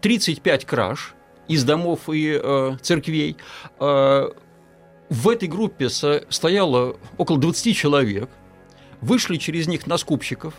35 0.00 0.64
э, 0.64 0.66
краж 0.66 1.14
из 1.48 1.64
домов 1.64 2.08
и 2.08 2.40
церквей. 2.80 3.36
В 3.78 5.28
этой 5.28 5.48
группе 5.48 5.88
стояло 5.90 6.96
около 7.18 7.38
20 7.38 7.76
человек. 7.76 8.30
Вышли 9.00 9.36
через 9.36 9.66
них 9.66 9.86
на 9.86 9.98
скупщиков. 9.98 10.54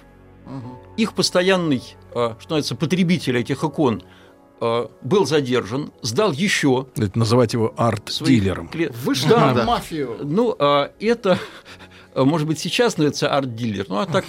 Их 0.97 1.13
постоянный, 1.13 1.81
что 2.11 2.35
называется, 2.41 2.75
потребитель 2.75 3.37
этих 3.37 3.63
икон– 3.63 4.03
Э, 4.13 4.22
был 4.59 5.25
задержан, 5.25 5.91
сдал 6.01 6.31
еще. 6.31 6.87
Это 6.95 7.17
называть 7.17 7.53
его 7.53 7.73
арт-дилером. 7.75 8.69
Вышел 9.03 9.29
да, 9.29 9.47
на 9.47 9.53
да. 9.53 9.65
мафию. 9.65 10.17
Ну, 10.21 10.55
а, 10.57 10.91
это 10.99 11.37
может 12.15 12.47
быть, 12.47 12.59
сейчас 12.59 12.97
называется 12.97 13.29
арт-дилер. 13.29 13.85
Ну, 13.89 13.99
а 13.99 14.05
так, 14.05 14.25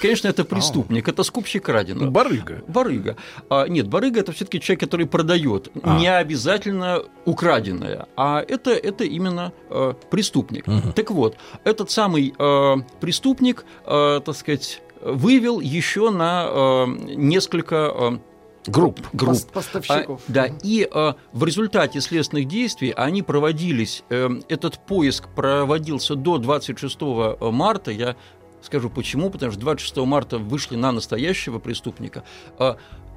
конечно, 0.00 0.28
это 0.28 0.44
преступник, 0.44 1.08
это 1.08 1.22
скупщик 1.22 1.64
краденого. 1.64 2.10
Барыга. 2.10 2.62
Барыга. 2.66 3.16
А, 3.48 3.66
нет, 3.66 3.88
барыга– 3.88 4.20
это 4.20 4.32
все 4.32 4.44
таки 4.44 4.60
человек, 4.60 4.80
который 4.80 5.06
продает. 5.06 5.70
А. 5.82 5.98
Не 5.98 6.08
обязательно 6.08 7.02
украденное, 7.24 8.06
а 8.16 8.44
это, 8.46 8.70
это 8.70 9.04
именно 9.04 9.52
э, 9.70 9.94
преступник. 10.10 10.66
Угу. 10.68 10.92
Так 10.94 11.10
вот, 11.10 11.36
этот 11.64 11.90
самый 11.90 12.34
э, 12.38 12.76
преступник, 13.00 13.64
э, 13.84 14.20
так 14.24 14.36
сказать, 14.36 14.82
вывел 15.02 15.60
еще 15.60 16.10
на 16.10 16.46
э, 16.48 16.86
несколько 17.14 17.92
э, 17.94 18.18
групп. 18.66 19.00
групп. 19.12 19.38
Поставщиков. 19.52 20.20
А, 20.28 20.32
да, 20.32 20.48
и 20.62 20.88
а, 20.90 21.16
в 21.32 21.44
результате 21.44 22.00
следственных 22.00 22.48
действий 22.48 22.92
они 22.96 23.22
проводились, 23.22 24.04
э, 24.10 24.28
этот 24.48 24.78
поиск 24.78 25.28
проводился 25.34 26.14
до 26.14 26.38
26 26.38 27.00
марта, 27.40 27.90
я 27.90 28.16
скажу 28.62 28.90
почему, 28.90 29.30
потому 29.30 29.52
что 29.52 29.60
26 29.60 29.96
марта 29.98 30.38
вышли 30.38 30.76
на 30.76 30.92
настоящего 30.92 31.58
преступника, 31.58 32.24
э, 32.58 32.74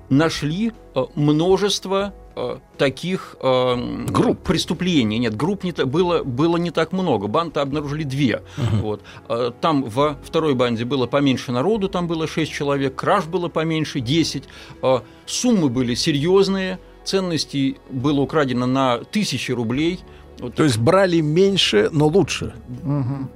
нашли 0.10 0.72
э, 0.96 1.06
множество 1.16 2.14
э, 2.36 2.58
таких 2.78 3.36
э, 3.42 4.06
групп 4.08 4.40
преступлений. 4.40 5.20
Нет, 5.20 5.36
групп 5.36 5.64
не, 5.64 5.72
было, 5.72 6.24
было 6.24 6.58
не 6.58 6.72
так 6.72 6.92
много. 6.92 7.28
Банды 7.28 7.60
обнаружили 7.60 8.04
две. 8.04 8.44
Угу. 8.58 8.78
Вот. 8.82 9.02
Э, 9.28 9.52
там 9.62 9.84
во 9.84 10.18
второй 10.24 10.56
банде 10.56 10.86
было 10.86 11.08
поменьше 11.08 11.52
народу, 11.52 11.90
там 11.90 12.08
было 12.08 12.28
6 12.28 12.52
человек, 12.52 12.96
краж 12.96 13.26
было 13.26 13.50
поменьше, 13.50 14.00
10. 14.00 14.44
Э, 14.82 15.00
суммы 15.26 15.70
были 15.70 15.96
серьезные, 15.96 16.80
ценностей 17.04 17.78
было 17.90 18.22
украдено 18.22 18.66
на 18.66 19.00
тысячи 19.00 19.52
рублей. 19.52 20.00
Вот 20.40 20.56
То 20.56 20.64
есть 20.64 20.78
брали 20.78 21.20
меньше, 21.20 21.90
но 21.92 22.08
лучше. 22.08 22.54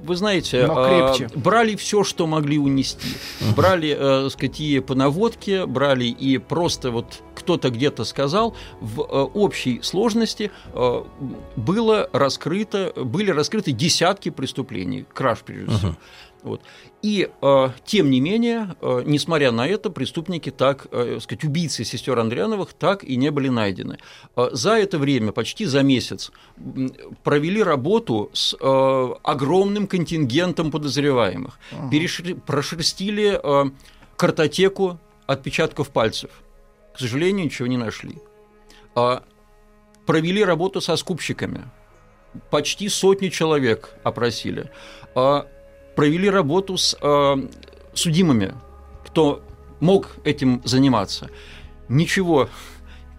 Вы 0.02 0.16
знаете, 0.16 0.66
Но 0.66 0.86
э, 0.86 1.14
крепче. 1.16 1.38
брали 1.38 1.76
все, 1.76 2.02
что 2.04 2.26
могли 2.26 2.58
унести. 2.58 3.08
Брали, 3.56 3.90
э, 3.90 4.22
так 4.24 4.32
сказать, 4.32 4.60
и 4.60 4.80
по 4.80 4.94
наводке, 4.94 5.66
брали 5.66 6.04
и 6.04 6.38
просто 6.38 6.90
вот 6.90 7.22
кто-то 7.34 7.70
где-то 7.70 8.04
сказал. 8.04 8.56
В 8.80 9.00
э, 9.00 9.04
общей 9.04 9.80
сложности 9.82 10.50
э, 10.72 11.04
было 11.56 12.08
раскрыто, 12.12 12.92
были 12.96 13.30
раскрыты 13.30 13.72
десятки 13.72 14.30
преступлений, 14.30 15.04
краж 15.12 15.40
прежде 15.44 15.72
всего. 15.76 15.96
Вот. 16.44 16.60
И 17.00 17.30
э, 17.40 17.68
тем 17.86 18.10
не 18.10 18.20
менее, 18.20 18.76
э, 18.82 19.02
несмотря 19.06 19.50
на 19.50 19.66
это, 19.66 19.88
преступники 19.88 20.50
так, 20.50 20.86
э, 20.92 21.18
сказать, 21.20 21.42
убийцы 21.42 21.84
сестер 21.84 22.18
Андриановых 22.18 22.74
так 22.74 23.02
и 23.02 23.16
не 23.16 23.30
были 23.30 23.48
найдены. 23.48 23.98
Э, 24.36 24.50
за 24.52 24.72
это 24.72 24.98
время, 24.98 25.32
почти 25.32 25.64
за 25.64 25.82
месяц, 25.82 26.32
провели 27.22 27.62
работу 27.62 28.30
с 28.34 28.54
э, 28.60 29.14
огромным 29.22 29.86
контингентом 29.86 30.70
подозреваемых, 30.70 31.58
Перешри- 31.90 32.38
прошерстили 32.38 33.40
э, 33.42 33.70
картотеку 34.16 35.00
отпечатков 35.26 35.88
пальцев. 35.88 36.30
К 36.94 36.98
сожалению, 36.98 37.46
ничего 37.46 37.66
не 37.66 37.78
нашли. 37.78 38.18
Провели 40.06 40.44
работу 40.44 40.80
со 40.80 40.96
скупщиками. 40.96 41.64
Почти 42.50 42.88
сотни 42.88 43.30
человек 43.30 43.94
опросили. 44.04 44.70
Провели 45.96 46.28
работу 46.30 46.76
с 46.76 46.96
а, 47.00 47.36
судимыми, 47.94 48.54
кто 49.06 49.42
мог 49.80 50.16
этим 50.24 50.60
заниматься. 50.64 51.30
Ничего, 51.88 52.48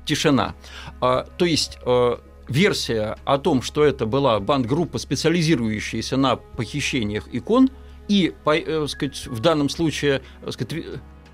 тишина. 0.05 0.55
А, 1.01 1.23
то 1.37 1.45
есть 1.45 1.77
а, 1.85 2.19
версия 2.47 3.17
о 3.25 3.37
том, 3.37 3.61
что 3.61 3.83
это 3.83 4.05
была 4.05 4.39
бандгруппа, 4.39 4.97
специализирующаяся 4.97 6.17
на 6.17 6.35
похищениях 6.35 7.27
икон, 7.31 7.69
и, 8.07 8.33
по- 8.43 8.55
э, 8.55 8.87
сказать, 8.87 9.25
в 9.25 9.39
данном 9.39 9.67
случае, 9.67 10.21
э, 10.43 10.51
сказать, 10.51 10.85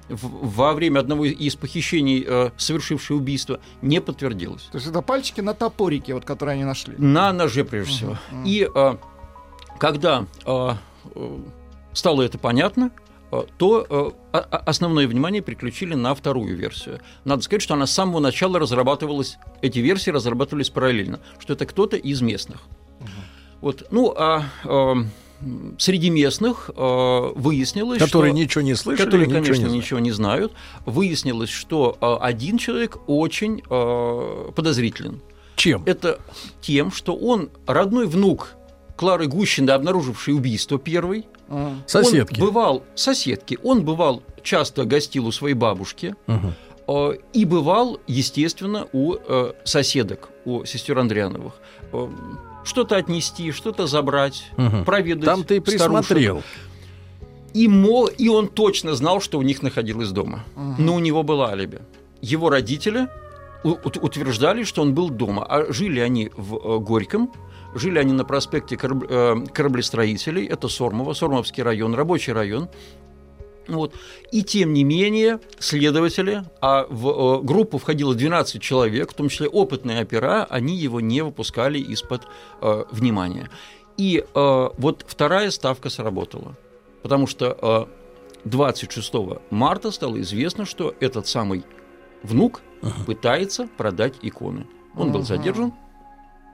во 0.08 0.74
время 0.74 1.00
одного 1.00 1.26
из 1.26 1.56
похищений, 1.56 2.24
э, 2.26 2.52
совершившее 2.58 3.18
убийство, 3.18 3.60
не 3.82 4.00
подтвердилось. 4.02 4.64
То 4.72 4.78
есть 4.78 4.88
это 4.88 5.02
пальчики 5.02 5.42
на 5.42 5.54
топорике, 5.54 6.14
вот, 6.14 6.24
которые 6.26 6.54
они 6.54 6.64
нашли. 6.64 6.96
На 6.98 7.34
ноже, 7.34 7.66
прежде 7.66 7.92
всего. 7.94 8.18
И 8.46 8.70
э, 8.74 8.96
когда 9.80 10.26
э, 10.46 10.46
э, 10.46 10.74
стало 11.94 12.22
это 12.22 12.38
понятно, 12.38 12.92
э, 13.32 13.44
то 13.58 14.14
э, 14.34 14.38
основное 14.38 15.08
внимание 15.08 15.42
переключили 15.42 15.94
на 15.94 16.14
вторую 16.16 16.56
версию. 16.56 17.00
Надо 17.26 17.42
сказать, 17.42 17.62
что 17.62 17.74
она 17.74 17.86
с 17.86 17.92
самого 17.92 18.20
начала 18.20 18.60
разрабатывалась, 18.60 19.38
эти 19.62 19.80
версии 19.80 20.10
разрабатывались 20.10 20.70
параллельно, 20.70 21.20
что 21.40 21.54
это 21.54 21.66
кто-то 21.66 21.98
из 21.98 22.22
местных. 22.22 22.62
Вот, 23.62 23.88
ну, 23.92 24.14
а 24.18 24.46
э, 24.64 24.94
среди 25.78 26.10
местных 26.10 26.72
э, 26.76 27.32
выяснилось, 27.36 28.00
Которые 28.00 28.32
что 28.32 28.40
ничего 28.40 28.62
не 28.62 28.76
слышали, 28.76 29.06
которые, 29.06 29.28
ничего 29.28 29.44
конечно, 29.44 29.52
не 29.54 29.68
знают. 29.68 29.84
ничего 29.84 30.00
не 30.00 30.12
знают. 30.12 30.54
Выяснилось, 30.86 31.50
что 31.50 31.98
э, 32.00 32.18
один 32.22 32.58
человек 32.58 32.98
очень 33.08 33.62
э, 33.70 34.52
подозрителен. 34.56 35.22
Чем? 35.56 35.84
Это 35.86 36.20
тем, 36.62 36.92
что 36.92 37.16
он 37.16 37.50
родной 37.68 38.08
внук 38.08 38.56
Клары 39.02 39.26
Гущины, 39.26 39.72
обнаружившей 39.72 40.36
убийство 40.36 40.78
первой. 40.78 41.26
А. 41.50 41.74
Соседки. 41.88 42.40
Он 42.40 42.48
бывал 42.48 42.84
соседки. 42.94 43.58
Он 43.64 43.84
бывал 43.84 44.22
часто 44.44 44.86
гостил 44.86 45.26
у 45.26 45.32
своей 45.32 45.56
бабушки. 45.56 46.16
Э, 46.88 47.14
И 47.34 47.46
бывал, 47.46 48.00
естественно, 48.06 48.88
у 48.94 49.16
э, 49.16 49.54
соседок, 49.64 50.30
у 50.46 50.66
сестер 50.66 51.00
Андриановых. 51.00 51.54
Э, 51.94 52.08
Что-то 52.64 52.96
отнести, 52.98 53.52
что-то 53.52 53.88
забрать, 53.88 54.44
Мгм. 54.58 54.86
проведать. 54.86 55.26
Там 55.26 55.44
ты 55.44 55.56
и 55.56 55.60
старушек. 55.62 55.80
присмотрел. 55.80 56.44
И, 57.56 57.68
мо, 57.68 58.08
и 58.08 58.30
он 58.30 58.48
точно 58.50 58.94
знал, 58.94 59.20
что 59.20 59.40
у 59.40 59.42
них 59.42 59.64
находилось 59.64 60.10
дома. 60.12 60.44
Но 60.78 60.94
у 60.94 61.00
него 61.00 61.24
было 61.24 61.50
алиби. 61.50 61.80
Его 62.22 62.50
родители 62.52 63.08
утверждали, 63.64 64.64
что 64.64 64.84
он 64.84 64.94
был 64.94 65.10
дома. 65.10 65.44
А 65.50 65.72
жили 65.74 66.00
они 66.00 66.30
в 66.38 66.56
э, 66.56 66.80
Горьком, 66.80 67.32
жили 67.74 68.00
они 68.00 68.14
на 68.14 68.26
проспекте 68.26 68.78
э, 68.82 69.36
кораблестроителей, 69.54 70.46
это 70.46 70.68
Сормово, 70.68 71.14
Сормовский 71.14 71.64
район, 71.64 71.94
рабочий 71.94 72.34
район. 72.34 72.70
Вот. 73.68 73.94
И 74.32 74.44
тем 74.44 74.74
не 74.74 74.84
менее, 74.84 75.40
следователи, 75.60 76.44
а 76.62 76.86
в 76.90 77.08
э, 77.08 77.42
группу 77.44 77.78
входило 77.78 78.16
12 78.16 78.62
человек, 78.62 79.12
в 79.12 79.14
том 79.14 79.30
числе 79.30 79.48
опытные 79.48 80.02
опера, 80.02 80.46
они 80.50 80.76
его 80.76 81.00
не 81.00 81.22
выпускали 81.22 81.80
из-под 81.80 82.28
э, 82.62 82.84
внимания. 82.92 83.50
И 83.98 84.24
э, 84.24 84.70
вот 84.78 85.06
вторая 85.08 85.52
ставка 85.52 85.90
сработала. 85.90 86.58
Потому 87.04 87.28
что 87.28 87.88
э, 88.44 88.50
26 88.50 89.14
марта 89.50 89.92
стало 89.92 90.20
известно, 90.22 90.66
что 90.66 90.96
этот 91.00 91.28
самый 91.28 91.64
внук 92.24 92.62
пытается 93.06 93.68
продать 93.78 94.16
иконы. 94.22 94.68
Он 94.96 95.12
был 95.12 95.22
Ага. 95.22 95.74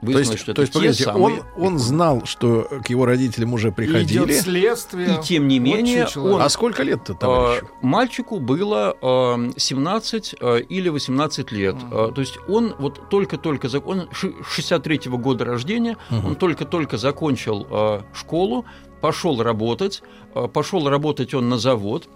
То 0.00 0.06
Выяснилось, 0.06 0.28
есть, 0.30 0.42
что 0.42 0.54
то 0.54 0.62
это 0.62 0.62
есть 0.62 0.72
те 0.72 0.78
погодите, 0.78 1.04
самые 1.04 1.42
он, 1.56 1.64
он 1.66 1.78
знал, 1.78 2.22
что 2.24 2.68
к 2.84 2.88
его 2.90 3.04
родителям 3.06 3.52
уже 3.52 3.72
приходили. 3.72 4.24
Идет 4.24 4.42
следствие. 4.42 5.18
И 5.18 5.22
тем 5.22 5.48
не 5.48 5.58
менее, 5.58 6.06
он- 6.16 6.40
А 6.40 6.48
сколько 6.48 6.82
лет-то, 6.82 7.12
Э, 7.12 7.16
товарищу? 7.16 7.68
Мальчику 7.82 8.38
было 8.38 8.96
э, 9.00 9.50
17 9.56 10.34
э, 10.40 10.60
или 10.68 10.88
18 10.88 11.50
лет. 11.52 11.76
Э, 11.90 12.10
То 12.14 12.20
есть 12.20 12.38
он 12.48 12.74
вот 12.78 13.08
только-только... 13.10 13.66
зак- 13.68 13.84
Он 13.86 14.08
ши- 14.12 14.34
63-го 14.42 15.18
года 15.18 15.44
рождения, 15.44 15.96
он 16.10 16.36
только-только 16.36 16.96
закончил 16.96 17.66
э, 17.70 18.00
школу, 18.14 18.64
пошел 19.00 19.42
работать. 19.42 20.02
э, 20.34 20.46
Пошел 20.52 20.88
работать 20.88 21.34
он 21.34 21.48
на 21.48 21.58
завод. 21.58 22.08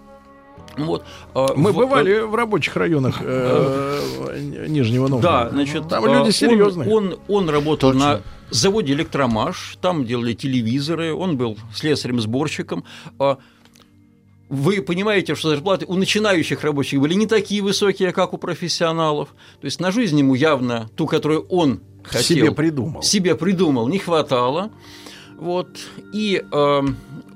Вот. 0.77 1.03
э, 1.35 1.45
Мы 1.55 1.71
в- 1.71 1.75
бывали 1.75 2.19
в 2.21 2.33
рабочих 2.35 2.75
районах 2.75 3.17
э, 3.21 4.65
Нижнего 4.67 5.07
Да, 5.07 5.11
Новгорода. 5.11 5.49
значит, 5.51 5.87
Там 5.87 6.05
э, 6.05 6.07
люди 6.07 6.25
он- 6.27 6.31
серьезные. 6.31 6.89
Он, 6.89 7.15
он, 7.27 7.49
работал 7.49 7.93
на 7.93 8.21
заводе 8.49 8.93
«Электромаш», 8.93 9.77
там 9.81 10.05
делали 10.05 10.33
телевизоры, 10.33 11.13
он 11.13 11.37
был 11.37 11.57
слесарем-сборщиком. 11.75 12.83
А 13.19 13.37
Вы 14.49 14.81
понимаете, 14.81 15.33
что 15.35 15.49
зарплаты 15.49 15.85
у 15.87 15.95
начинающих 15.95 16.63
рабочих 16.63 16.99
были 16.99 17.13
не 17.15 17.25
такие 17.27 17.61
высокие, 17.63 18.11
как 18.11 18.33
у 18.33 18.37
профессионалов. 18.37 19.29
То 19.61 19.65
есть 19.65 19.79
на 19.79 19.91
жизнь 19.91 20.19
ему 20.19 20.35
явно 20.35 20.89
ту, 20.95 21.07
которую 21.07 21.45
он 21.49 21.79
хотел, 22.03 22.37
себе 22.37 22.51
придумал. 22.51 23.01
себе 23.01 23.35
придумал, 23.35 23.87
не 23.87 23.97
хватало. 23.99 24.69
Вот. 25.39 25.69
И 26.13 26.43
э, 26.51 26.81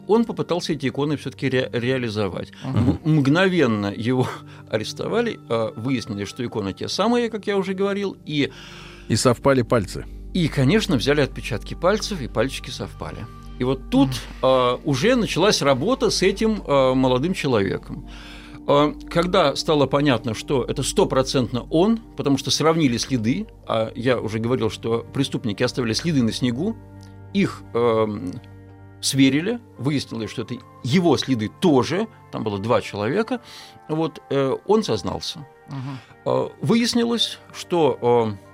он 0.08 0.26
попытался 0.26 0.74
эти 0.74 0.88
иконы 0.88 1.18
все-таки 1.18 1.50
реализовать. 1.50 2.52
М- 2.64 3.00
Мгновенно 3.04 3.94
его 3.96 4.28
арестовали, 4.70 5.40
э, 5.50 5.70
выяснили, 5.76 6.26
что 6.26 6.46
иконы 6.46 6.74
те 6.74 6.88
самые, 6.88 7.30
как 7.30 7.48
я 7.48 7.58
уже 7.58 7.74
говорил, 7.74 8.18
и, 8.26 8.52
И 9.08 9.16
совпали 9.16 9.62
пальцы. 9.62 10.06
и 10.34 10.48
конечно, 10.48 10.96
взяли 10.98 11.22
отпечатки 11.22 11.74
пальцев, 11.74 12.22
и 12.22 12.28
пальчики 12.28 12.70
совпали. 12.70 13.26
И 13.60 13.64
вот 13.64 13.90
тут 13.90 14.10
э, 14.44 14.78
уже 14.86 15.16
началась 15.16 15.62
работа 15.62 16.10
с 16.12 16.22
этим 16.22 16.62
э, 16.66 16.94
молодым 16.94 17.34
человеком. 17.34 18.08
Э, 18.68 18.94
Когда 19.10 19.56
стало 19.56 19.88
понятно, 19.88 20.36
что 20.36 20.64
это 20.64 20.84
стопроцентно 20.84 21.64
он, 21.72 21.98
потому 22.18 22.38
что 22.38 22.52
сравнили 22.52 22.98
следы, 22.98 23.48
а 23.68 23.92
я 23.96 24.20
уже 24.20 24.38
говорил, 24.38 24.70
что 24.70 25.04
преступники 25.12 25.64
оставили 25.64 25.94
следы 25.94 26.22
на 26.22 26.32
снегу, 26.32 26.78
их 27.34 27.64
эм, 27.74 28.32
сверили, 29.08 29.60
выяснилось, 29.78 30.30
что 30.32 30.42
это 30.44 30.56
его 30.84 31.18
следы 31.18 31.50
тоже, 31.60 32.08
там 32.32 32.44
было 32.44 32.60
два 32.60 32.82
человека, 32.82 33.40
вот, 33.90 34.22
э, 34.30 34.56
он 34.68 34.84
сознался. 34.84 35.46
Э, 36.26 36.50
Выяснилось, 36.62 37.40
что 37.54 38.36
э, 38.36 38.48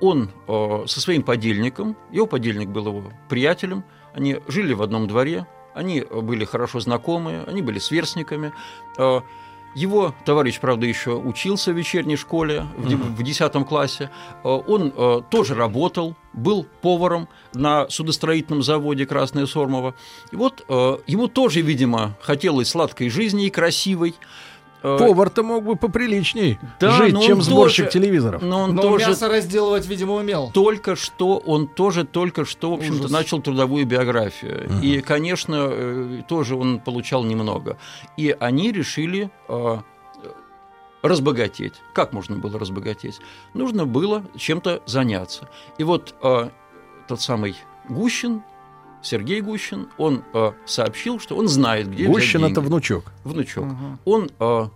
он 0.00 0.30
э, 0.48 0.84
со 0.86 1.00
своим 1.00 1.22
подельником, 1.22 1.96
его 2.10 2.26
подельник 2.26 2.68
был 2.68 2.86
его 2.88 3.04
приятелем, 3.28 3.84
они 4.14 4.38
жили 4.48 4.74
в 4.74 4.82
одном 4.82 5.06
дворе, 5.06 5.46
они 5.74 6.00
были 6.02 6.44
хорошо 6.44 6.80
знакомы, 6.80 7.44
они 7.46 7.62
были 7.62 7.78
сверстниками. 7.78 8.52
Э, 8.98 9.20
Его 9.74 10.12
товарищ, 10.26 10.60
правда, 10.60 10.84
еще 10.86 11.12
учился 11.16 11.72
в 11.72 11.76
вечерней 11.78 12.16
школе 12.16 12.64
в 12.76 12.86
де- 12.88 12.96
в 12.96 13.22
10 13.22 13.64
классе. 13.66 14.10
Э, 14.44 14.48
Он 14.48 14.92
тоже 15.30 15.54
работал, 15.54 16.14
был 16.32 16.66
поваром 16.80 17.28
на 17.54 17.88
судостроительном 17.88 18.62
заводе 18.62 19.06
«Красное 19.06 19.46
Сормово». 19.46 19.94
И 20.30 20.36
вот 20.36 20.64
э, 20.68 20.96
ему 21.06 21.28
тоже, 21.28 21.60
видимо, 21.60 22.16
хотелось 22.20 22.68
сладкой 22.70 23.08
жизни 23.10 23.46
и 23.46 23.50
красивой. 23.50 24.14
Э, 24.84 24.96
Повар-то 24.98 25.42
мог 25.44 25.62
бы 25.64 25.76
поприличней 25.76 26.58
Да, 26.80 26.90
жить, 26.92 27.12
но 27.12 27.20
он 27.20 27.26
чем 27.26 27.42
сборщик 27.42 27.84
тоже- 27.86 28.00
телевизоров. 28.00 28.42
Но 28.42 28.62
он 28.62 28.74
Но 28.74 28.82
тоже 28.82 29.06
мясо 29.10 29.28
разделывать, 29.28 29.86
видимо, 29.86 30.14
умел. 30.14 30.50
только 30.52 30.96
что, 30.96 31.36
он 31.38 31.68
тоже 31.68 32.04
только 32.04 32.44
что, 32.44 32.70
в 32.72 32.74
общем-то, 32.78 32.98
Ужас. 33.04 33.10
начал 33.12 33.40
трудовую 33.40 33.86
биографию. 33.86 34.68
И, 34.82 35.00
конечно, 35.00 35.68
э, 35.70 36.22
тоже 36.28 36.56
он 36.56 36.80
получал 36.80 37.22
немного. 37.22 37.76
И 38.16 38.34
они 38.40 38.72
решили 38.72 39.30
э, 39.48 39.76
разбогатеть. 41.02 41.74
Как 41.94 42.12
можно 42.12 42.36
было 42.36 42.58
разбогатеть? 42.58 43.20
Нужно 43.54 43.86
было 43.86 44.24
чем-то 44.36 44.82
заняться. 44.86 45.48
И 45.78 45.84
вот 45.84 46.14
э, 46.22 46.50
тот 47.08 47.20
самый 47.20 47.56
Гущин, 47.88 48.42
Сергей 49.02 49.40
Гущин, 49.40 49.88
он 49.98 50.24
э, 50.32 50.52
сообщил, 50.64 51.18
что 51.18 51.36
он 51.36 51.48
знает, 51.48 51.88
где 51.88 52.04
взять 52.04 52.14
Гущин 52.14 52.40
деньги. 52.40 52.52
это 52.52 52.60
внучок. 52.60 53.12
внучок. 53.24 53.64
Мгм. 53.64 53.98
Он 54.04 54.30
э, 54.38 54.68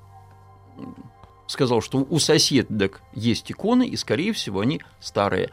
сказал, 1.47 1.81
что 1.81 1.99
у 1.99 2.19
соседок 2.19 3.01
есть 3.15 3.51
иконы, 3.51 3.87
и, 3.87 3.97
скорее 3.97 4.33
всего, 4.33 4.61
они 4.61 4.83
старые. 5.01 5.51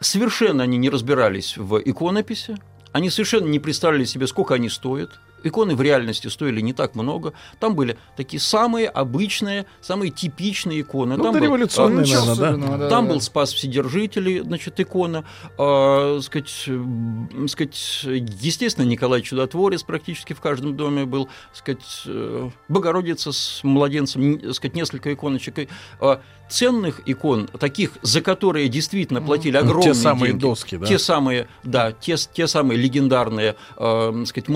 Совершенно 0.00 0.62
они 0.64 0.76
не 0.76 0.90
разбирались 0.90 1.56
в 1.56 1.78
иконописи, 1.78 2.56
они 2.92 3.08
совершенно 3.08 3.46
не 3.46 3.58
представляли 3.58 4.04
себе, 4.04 4.26
сколько 4.26 4.54
они 4.54 4.68
стоят. 4.68 5.18
Иконы 5.44 5.74
в 5.76 5.82
реальности 5.82 6.28
стоили 6.28 6.60
не 6.60 6.72
так 6.72 6.94
много. 6.94 7.32
Там 7.60 7.74
были 7.74 7.96
такие 8.16 8.40
самые 8.40 8.88
обычные, 8.88 9.66
самые 9.80 10.10
типичные 10.10 10.80
иконы. 10.82 11.16
Ну, 11.16 11.22
Там 11.24 11.32
был, 11.32 11.40
дореволюционные, 11.40 12.00
э, 12.00 12.02
Ничего 12.02 12.20
наверное, 12.26 12.36
да? 12.36 12.48
особенного, 12.48 12.78
да, 12.78 12.88
там 12.88 13.06
да. 13.06 13.12
был 13.14 13.20
Спас 13.20 13.52
Вседержитель, 13.52 14.42
значит, 14.42 14.78
икона. 14.80 15.24
э, 15.58 16.20
сказать, 16.22 16.68
сказать, 17.48 18.04
естественно, 18.40 18.86
Николай 18.86 19.22
Чудотворец 19.22 19.82
практически 19.82 20.32
в 20.32 20.40
каждом 20.40 20.76
доме 20.76 21.04
был. 21.04 21.28
сказать, 21.52 22.02
э, 22.06 22.50
Богородица 22.68 23.32
с 23.32 23.60
младенцем, 23.62 24.52
сказать, 24.54 24.74
несколько 24.74 25.12
иконочек. 25.12 25.68
Э, 26.00 26.16
ценных 26.48 27.00
икон, 27.06 27.46
таких, 27.46 27.92
за 28.02 28.20
которые 28.20 28.68
действительно 28.68 29.22
платили 29.22 29.54
Ну, 29.56 29.60
огромные 29.60 29.84
те 29.84 29.94
самые 29.94 30.30
деньги. 30.32 30.40
доски, 30.42 30.76
да? 30.76 30.86
Те 30.86 30.98
самые, 30.98 31.48
да, 31.64 31.92
те, 31.92 32.16
те 32.16 32.46
самые 32.46 32.78
легендарные, 32.78 33.56
э, 33.78 34.24
сказать, 34.26 34.48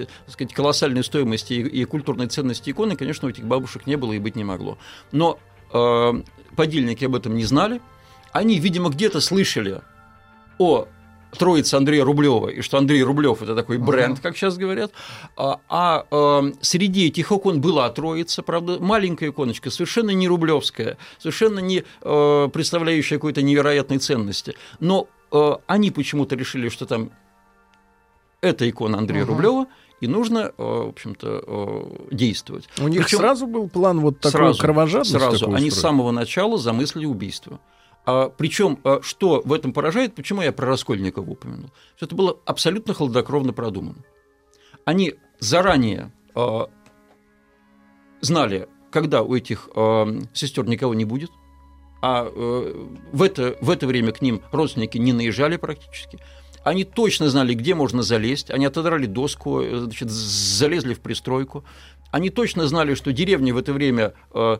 многотысячи, 0.00 0.08
сказать, 0.26 0.54
колоссальной 0.54 1.04
стоимости 1.04 1.54
и, 1.54 1.62
и 1.62 1.84
культурной 1.84 2.28
ценности 2.28 2.70
иконы, 2.70 2.96
конечно, 2.96 3.28
у 3.28 3.30
этих 3.30 3.44
бабушек 3.44 3.86
не 3.86 3.96
было 3.96 4.12
и 4.12 4.18
быть 4.18 4.36
не 4.36 4.44
могло. 4.44 4.78
Но 5.12 5.38
э, 5.72 6.22
подельники 6.56 7.04
об 7.04 7.14
этом 7.14 7.34
не 7.34 7.44
знали. 7.44 7.80
Они, 8.32 8.58
видимо, 8.58 8.90
где-то 8.90 9.20
слышали 9.20 9.80
о 10.58 10.86
Троице 11.36 11.76
Андрея 11.76 12.04
Рублева, 12.04 12.48
и 12.48 12.60
что 12.60 12.78
Андрей 12.78 13.02
Рублев 13.04 13.40
это 13.40 13.54
такой 13.54 13.78
бренд, 13.78 14.18
как 14.20 14.36
сейчас 14.36 14.56
говорят. 14.56 14.92
А, 15.36 15.60
а, 15.68 16.06
э, 16.10 16.52
среди 16.60 17.06
этих 17.06 17.30
икон 17.30 17.60
была 17.60 17.88
Троица, 17.90 18.42
правда, 18.42 18.78
маленькая 18.80 19.30
иконочка, 19.30 19.70
совершенно 19.70 20.10
не 20.10 20.26
рублевская, 20.26 20.96
совершенно 21.18 21.60
не 21.60 21.84
э, 22.02 22.48
представляющая 22.52 23.18
какой-то 23.18 23.42
невероятной 23.42 23.98
ценности. 23.98 24.56
Но 24.80 25.08
э, 25.30 25.52
они 25.68 25.92
почему-то 25.92 26.34
решили, 26.34 26.68
что 26.68 26.84
там 26.84 27.12
это 28.40 28.68
икона 28.68 28.98
Андрея 28.98 29.22
Ага. 29.22 29.32
Рублева, 29.32 29.66
и 30.00 30.06
нужно, 30.06 30.38
э, 30.38 30.52
в 30.56 30.88
общем-то, 30.88 31.44
э, 31.46 32.14
действовать. 32.14 32.68
У 32.80 32.88
них 32.88 33.02
Причем- 33.02 33.18
сразу 33.18 33.46
был 33.46 33.68
план 33.68 34.00
вот 34.00 34.20
такой 34.20 34.30
сразу, 34.32 34.60
кровожадность 34.60 35.10
Сразу. 35.10 35.38
такую 35.38 35.56
Они 35.56 35.70
с 35.70 35.78
самого 35.78 36.10
начала 36.10 36.56
замыслили 36.58 37.06
убийство. 37.06 37.60
А, 38.06 38.30
причем, 38.30 38.78
а, 38.82 39.00
что 39.02 39.42
в 39.44 39.52
этом 39.52 39.74
поражает, 39.74 40.14
почему 40.14 40.40
я 40.40 40.52
про 40.52 40.66
Раскольникова 40.66 41.30
упомянул? 41.30 41.70
Что 41.96 42.06
это 42.06 42.14
было 42.14 42.38
абсолютно 42.46 42.94
хладнокровно 42.94 43.52
продумано. 43.52 43.98
Они 44.86 45.14
заранее 45.38 46.10
а, 46.34 46.70
знали, 48.22 48.68
когда 48.90 49.22
у 49.22 49.34
этих 49.34 49.68
а, 49.74 50.08
сестер 50.32 50.66
никого 50.66 50.94
не 50.94 51.04
будет, 51.04 51.30
а 52.02 52.26
э, 52.34 52.86
в, 53.12 53.22
это, 53.22 53.56
в 53.60 53.68
это 53.68 53.86
время 53.86 54.12
к 54.12 54.22
ним 54.22 54.40
родственники 54.52 54.96
не 54.96 55.12
наезжали 55.12 55.56
практически. 55.58 56.18
Они 56.64 56.84
точно 56.84 57.30
знали, 57.30 57.54
где 57.54 57.74
можно 57.74 58.02
залезть. 58.02 58.50
Они 58.50 58.66
отодрали 58.66 59.06
доску, 59.06 59.60
э, 59.60 59.78
значит, 59.78 60.10
залезли 60.10 60.94
в 60.94 61.00
пристройку. 61.00 61.64
Они 62.10 62.28
точно 62.30 62.66
знали, 62.66 62.94
что 62.94 63.12
деревня 63.12 63.54
в 63.54 63.58
это 63.58 63.72
время 63.72 64.14
э, 64.34 64.58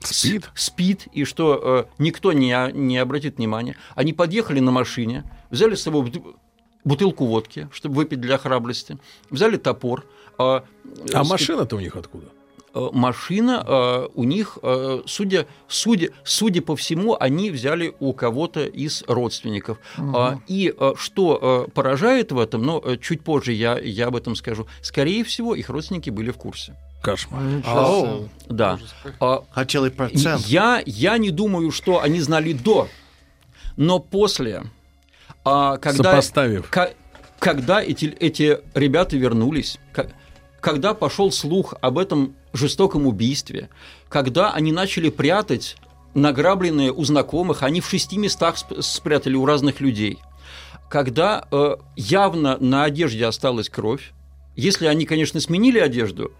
Спит. 0.00 0.50
спит, 0.54 1.06
и 1.12 1.24
что 1.24 1.86
э, 1.88 2.02
никто 2.02 2.32
не, 2.32 2.52
о- 2.52 2.70
не 2.70 2.98
обратит 2.98 3.38
внимания. 3.38 3.76
Они 3.94 4.12
подъехали 4.12 4.60
на 4.60 4.70
машине, 4.70 5.24
взяли 5.50 5.74
с 5.74 5.82
собой 5.82 6.02
бут- 6.10 6.36
бутылку 6.84 7.26
водки, 7.26 7.68
чтобы 7.72 7.96
выпить 7.96 8.20
для 8.20 8.36
храбрости, 8.38 8.98
взяли 9.30 9.56
топор. 9.56 10.04
А, 10.38 10.64
э, 10.84 11.12
А 11.14 11.24
с- 11.24 11.28
машина-то 11.30 11.76
у 11.76 11.80
них 11.80 11.96
откуда? 11.96 12.26
Э, 12.74 12.88
машина 12.92 13.64
э, 13.66 14.08
у 14.14 14.24
них, 14.24 14.58
э, 14.62 15.02
судя, 15.06 15.46
судя, 15.68 16.10
судя 16.24 16.62
по 16.62 16.74
всему, 16.76 17.16
они 17.18 17.50
взяли 17.50 17.94
у 18.00 18.12
кого-то 18.12 18.64
из 18.64 19.04
родственников. 19.06 19.78
А, 19.98 20.38
И 20.46 20.74
что 20.96 21.68
поражает 21.74 22.32
в 22.32 22.38
этом, 22.38 22.62
но 22.62 22.96
чуть 22.96 23.22
позже 23.22 23.52
я, 23.52 23.78
я 23.78 24.06
об 24.08 24.16
этом 24.16 24.36
скажу, 24.36 24.66
скорее 24.82 25.24
всего, 25.24 25.54
их 25.54 25.68
родственники 25.68 26.10
были 26.10 26.30
в 26.30 26.36
курсе. 26.36 26.74
Кошмар. 27.02 27.40
Себе. 27.42 28.28
Да. 28.48 28.74
Ужас 28.74 28.94
какой. 29.02 29.16
А, 29.20 29.44
Хотели 29.50 29.88
процент. 29.88 30.42
я, 30.46 30.82
я 30.86 31.18
не 31.18 31.30
думаю, 31.30 31.70
что 31.72 32.00
они 32.00 32.20
знали 32.20 32.52
до, 32.52 32.88
но 33.76 33.98
после, 33.98 34.62
а, 35.44 35.78
когда, 35.78 36.04
Сопоставив. 36.12 36.70
ка- 36.70 36.92
когда 37.40 37.82
эти, 37.82 38.04
эти 38.20 38.60
ребята 38.74 39.16
вернулись, 39.16 39.78
когда 40.60 40.94
пошел 40.94 41.32
слух 41.32 41.74
об 41.80 41.98
этом 41.98 42.36
жестоком 42.52 43.06
убийстве, 43.06 43.68
когда 44.08 44.52
они 44.52 44.72
начали 44.72 45.08
прятать 45.10 45.76
награбленные 46.14 46.92
у 46.92 47.02
знакомых, 47.04 47.62
они 47.62 47.80
в 47.80 47.88
шести 47.88 48.18
местах 48.18 48.56
сп- 48.56 48.82
спрятали 48.82 49.34
у 49.34 49.46
разных 49.46 49.80
людей, 49.80 50.18
когда 50.90 51.46
э, 51.50 51.76
явно 51.96 52.58
на 52.58 52.84
одежде 52.84 53.24
осталась 53.26 53.68
кровь, 53.70 54.12
если 54.54 54.86
они, 54.86 55.06
конечно, 55.06 55.40
сменили 55.40 55.78
одежду, 55.78 56.30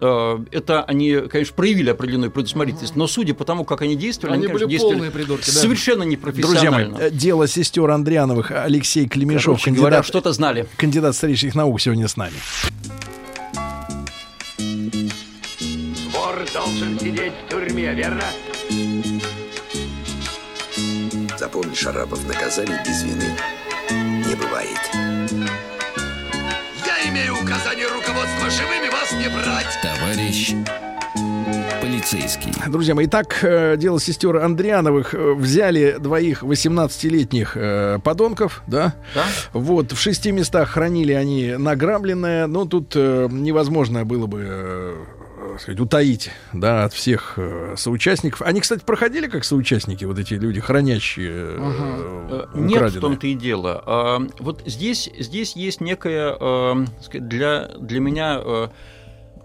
э, 0.00 0.38
это 0.50 0.82
они, 0.84 1.14
конечно, 1.30 1.54
проявили 1.54 1.90
определенную 1.90 2.30
предусмотрительность, 2.30 2.96
но 2.96 3.06
судя 3.06 3.34
по 3.34 3.44
тому, 3.44 3.66
как 3.66 3.82
они 3.82 3.96
действовали, 3.96 4.36
Они 4.36 4.46
конечно, 4.46 4.60
были 4.66 4.70
действовали 4.70 4.94
полные 4.96 5.10
придурки, 5.10 5.46
да. 5.50 5.52
совершенно 5.52 6.04
Друзья 6.06 6.70
мои, 6.70 6.84
непрофессионально. 6.86 6.96
э, 6.96 7.10
дело 7.10 7.46
сестер 7.46 7.90
Андриановых 7.90 8.50
Алексей 8.50 9.06
Клемешов, 9.06 9.60
Короче 9.62 9.70
говоря, 9.72 9.96
кандидат, 9.96 10.06
что-то 10.06 10.32
знали. 10.32 10.66
кандидат 10.78 11.14
исторических 11.14 11.54
наук, 11.54 11.78
сегодня 11.82 12.08
с 12.08 12.16
нами. 12.16 12.36
Вор 16.38 16.46
должен 16.52 16.98
сидеть 17.00 17.32
в 17.32 17.50
тюрьме, 17.50 17.92
верно? 17.94 18.22
Запомни, 21.36 21.74
Шарапов, 21.74 22.24
наказание 22.28 22.80
без 22.86 23.02
вины 23.02 23.24
не 23.90 24.36
бывает. 24.36 24.78
Я 26.86 27.10
имею 27.10 27.34
указание 27.42 27.88
руководства 27.88 28.50
живыми 28.50 28.88
вас 28.88 29.12
не 29.12 29.28
брать. 29.28 29.78
Товарищ 29.82 30.54
полицейский. 31.80 32.52
Друзья 32.68 32.94
мои, 32.94 33.06
итак, 33.06 33.38
э, 33.42 33.76
дело 33.76 33.98
сестер 34.00 34.36
Андриановых 34.36 35.14
э, 35.14 35.32
взяли 35.32 35.96
двоих 35.98 36.42
18-летних 36.44 37.56
э, 37.56 37.98
подонков, 38.04 38.62
да? 38.66 38.94
Да? 39.14 39.24
Вот, 39.52 39.92
в 39.92 39.98
шести 39.98 40.30
местах 40.30 40.70
хранили 40.70 41.12
они 41.12 41.56
награбленное, 41.56 42.46
но 42.46 42.64
тут 42.64 42.92
э, 42.94 43.28
невозможно 43.30 44.04
было 44.04 44.26
бы 44.26 44.44
э, 44.44 44.96
так 45.58 45.62
сказать, 45.62 45.80
утаить, 45.80 46.30
да, 46.52 46.84
от 46.84 46.92
всех 46.92 47.34
э, 47.36 47.74
соучастников. 47.76 48.42
Они, 48.42 48.60
кстати, 48.60 48.84
проходили 48.84 49.26
как 49.26 49.42
соучастники, 49.42 50.04
вот 50.04 50.16
эти 50.16 50.34
люди, 50.34 50.60
хранящие 50.60 51.32
э, 51.32 51.58
Э, 52.30 52.46
Нет, 52.54 52.92
в 52.92 53.00
том-то 53.00 53.26
и 53.26 53.34
дело. 53.34 53.82
А, 53.84 54.20
Вот 54.38 54.62
здесь, 54.66 55.10
здесь 55.18 55.56
есть 55.56 55.80
некая 55.80 56.36
э, 56.38 56.74
для, 57.12 57.70
для 57.76 57.98
меня 57.98 58.40
э, 58.40 58.68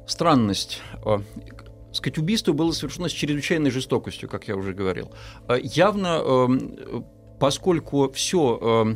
странность. 0.05 0.83
Э, 1.03 1.17
Сказать, 1.91 2.19
убийство 2.19 2.53
было 2.53 2.71
совершено 2.73 3.09
с 3.09 3.11
чрезвычайной 3.11 3.71
жестокостью, 3.71 4.29
как 4.29 4.47
я 4.47 4.55
уже 4.55 4.73
говорил. 4.73 5.11
Э, 5.47 5.57
Явно, 5.63 6.47
поскольку 7.39 8.11
все 8.11 8.95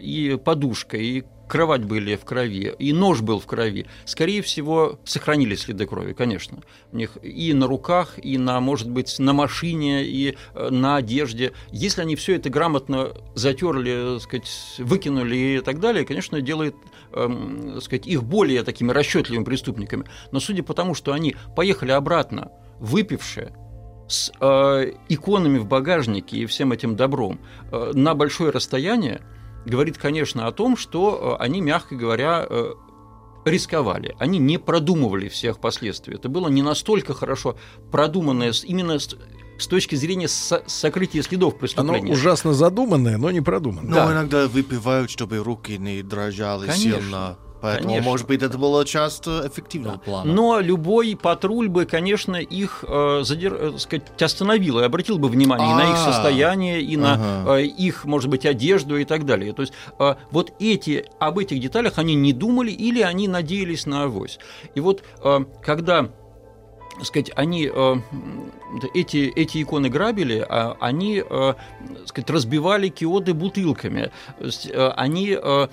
и 0.00 0.38
подушка, 0.42 0.96
и 0.96 1.24
кровать 1.48 1.84
были 1.84 2.16
в 2.16 2.24
крови, 2.24 2.74
и 2.78 2.92
нож 2.92 3.20
был 3.20 3.40
в 3.40 3.46
крови, 3.46 3.86
скорее 4.04 4.42
всего, 4.42 4.98
сохранились 5.04 5.62
следы 5.62 5.86
крови, 5.86 6.12
конечно. 6.12 6.58
У 6.92 6.96
них 6.96 7.16
и 7.22 7.52
на 7.52 7.66
руках, 7.66 8.14
и 8.22 8.38
на, 8.38 8.60
может 8.60 8.90
быть, 8.90 9.18
на 9.18 9.32
машине, 9.32 10.04
и 10.04 10.36
э, 10.54 10.68
на 10.70 10.96
одежде. 10.96 11.52
Если 11.70 12.00
они 12.00 12.16
все 12.16 12.36
это 12.36 12.50
грамотно 12.50 13.12
затерли, 13.34 14.18
сказать, 14.20 14.50
выкинули 14.78 15.36
и 15.36 15.60
так 15.60 15.80
далее, 15.80 16.04
конечно, 16.04 16.40
делает 16.40 16.74
эм, 17.12 17.80
сказать, 17.80 18.06
их 18.06 18.24
более 18.24 18.62
такими 18.62 18.90
расчетливыми 18.92 19.44
преступниками. 19.44 20.04
Но 20.32 20.40
судя 20.40 20.62
по 20.62 20.74
тому, 20.74 20.94
что 20.94 21.12
они 21.12 21.36
поехали 21.56 21.92
обратно, 21.92 22.50
выпившие, 22.78 23.52
с 24.06 24.30
э, 24.38 24.92
иконами 25.08 25.58
в 25.58 25.66
багажнике 25.66 26.38
и 26.38 26.46
всем 26.46 26.72
этим 26.72 26.96
добром 26.96 27.40
э, 27.72 27.92
на 27.94 28.14
большое 28.14 28.50
расстояние, 28.50 29.20
говорит, 29.64 29.98
конечно, 29.98 30.46
о 30.46 30.52
том, 30.52 30.76
что 30.76 31.36
э, 31.38 31.42
они, 31.42 31.60
мягко 31.60 31.94
говоря, 31.96 32.46
э, 32.48 32.74
рисковали. 33.44 34.14
Они 34.18 34.38
не 34.38 34.58
продумывали 34.58 35.28
всех 35.28 35.58
последствий. 35.60 36.14
Это 36.14 36.28
было 36.28 36.48
не 36.48 36.62
настолько 36.62 37.14
хорошо 37.14 37.56
продуманное 37.90 38.52
именно 38.64 38.98
с, 38.98 39.14
с 39.58 39.66
точки 39.66 39.94
зрения 39.96 40.28
со- 40.28 40.62
сокрытия 40.66 41.22
следов 41.22 41.52
Оно 41.54 41.60
преступления. 41.60 42.12
ужасно 42.12 42.54
задуманное, 42.54 43.18
но 43.18 43.30
не 43.30 43.40
продуманное. 43.40 43.90
Но 43.90 43.96
Да. 43.96 44.12
иногда 44.12 44.48
выпивают, 44.48 45.10
чтобы 45.10 45.38
руки 45.38 45.76
не 45.78 46.02
дрожали 46.02 46.66
Конечно. 46.68 46.78
сильно. 47.00 47.38
Поэтому, 47.64 47.88
Конечно. 47.88 48.10
может 48.10 48.26
быть, 48.26 48.42
это 48.42 48.58
было 48.58 48.84
часто 48.84 49.48
эффективно. 49.50 49.98
плана. 50.04 50.30
Но 50.30 50.60
любой 50.60 51.16
патруль 51.16 51.68
бы, 51.68 51.86
конечно, 51.86 52.36
их 52.36 52.84
э, 52.86 53.22
задер- 53.22 53.76
э, 53.76 53.78
сказать, 53.78 54.20
остановил 54.20 54.80
и 54.80 54.82
обратил 54.82 55.16
бы 55.18 55.28
внимание 55.28 55.70
и 55.70 55.74
на 55.74 55.84
их 55.90 55.96
А. 55.96 56.12
состояние, 56.12 56.82
и 56.82 56.98
на 56.98 57.18
э, 57.56 57.62
их, 57.62 58.04
может 58.04 58.28
быть, 58.28 58.44
одежду 58.44 58.98
и 58.98 59.06
так 59.06 59.24
далее. 59.24 59.54
То 59.54 59.62
есть 59.62 59.72
э, 59.98 60.14
вот 60.30 60.52
эти, 60.58 61.06
об 61.18 61.38
этих 61.38 61.58
деталях 61.58 61.96
они 61.96 62.14
не 62.14 62.34
думали 62.34 62.70
или 62.70 63.00
они 63.00 63.28
надеялись 63.28 63.86
на 63.86 64.02
авось. 64.04 64.38
И 64.74 64.80
вот 64.80 65.02
э, 65.22 65.44
когда 65.62 66.10
сказать, 67.02 67.32
они 67.34 67.68
э, 67.74 67.94
эти, 68.94 69.32
эти 69.34 69.62
иконы 69.62 69.88
грабили, 69.88 70.46
а 70.48 70.76
они 70.80 71.22
э, 71.28 71.54
сказать, 72.06 72.30
разбивали 72.30 72.88
киоды 72.88 73.34
бутылками. 73.34 74.10
Э, 74.38 74.88
они 74.96 75.36
э, 75.40 75.68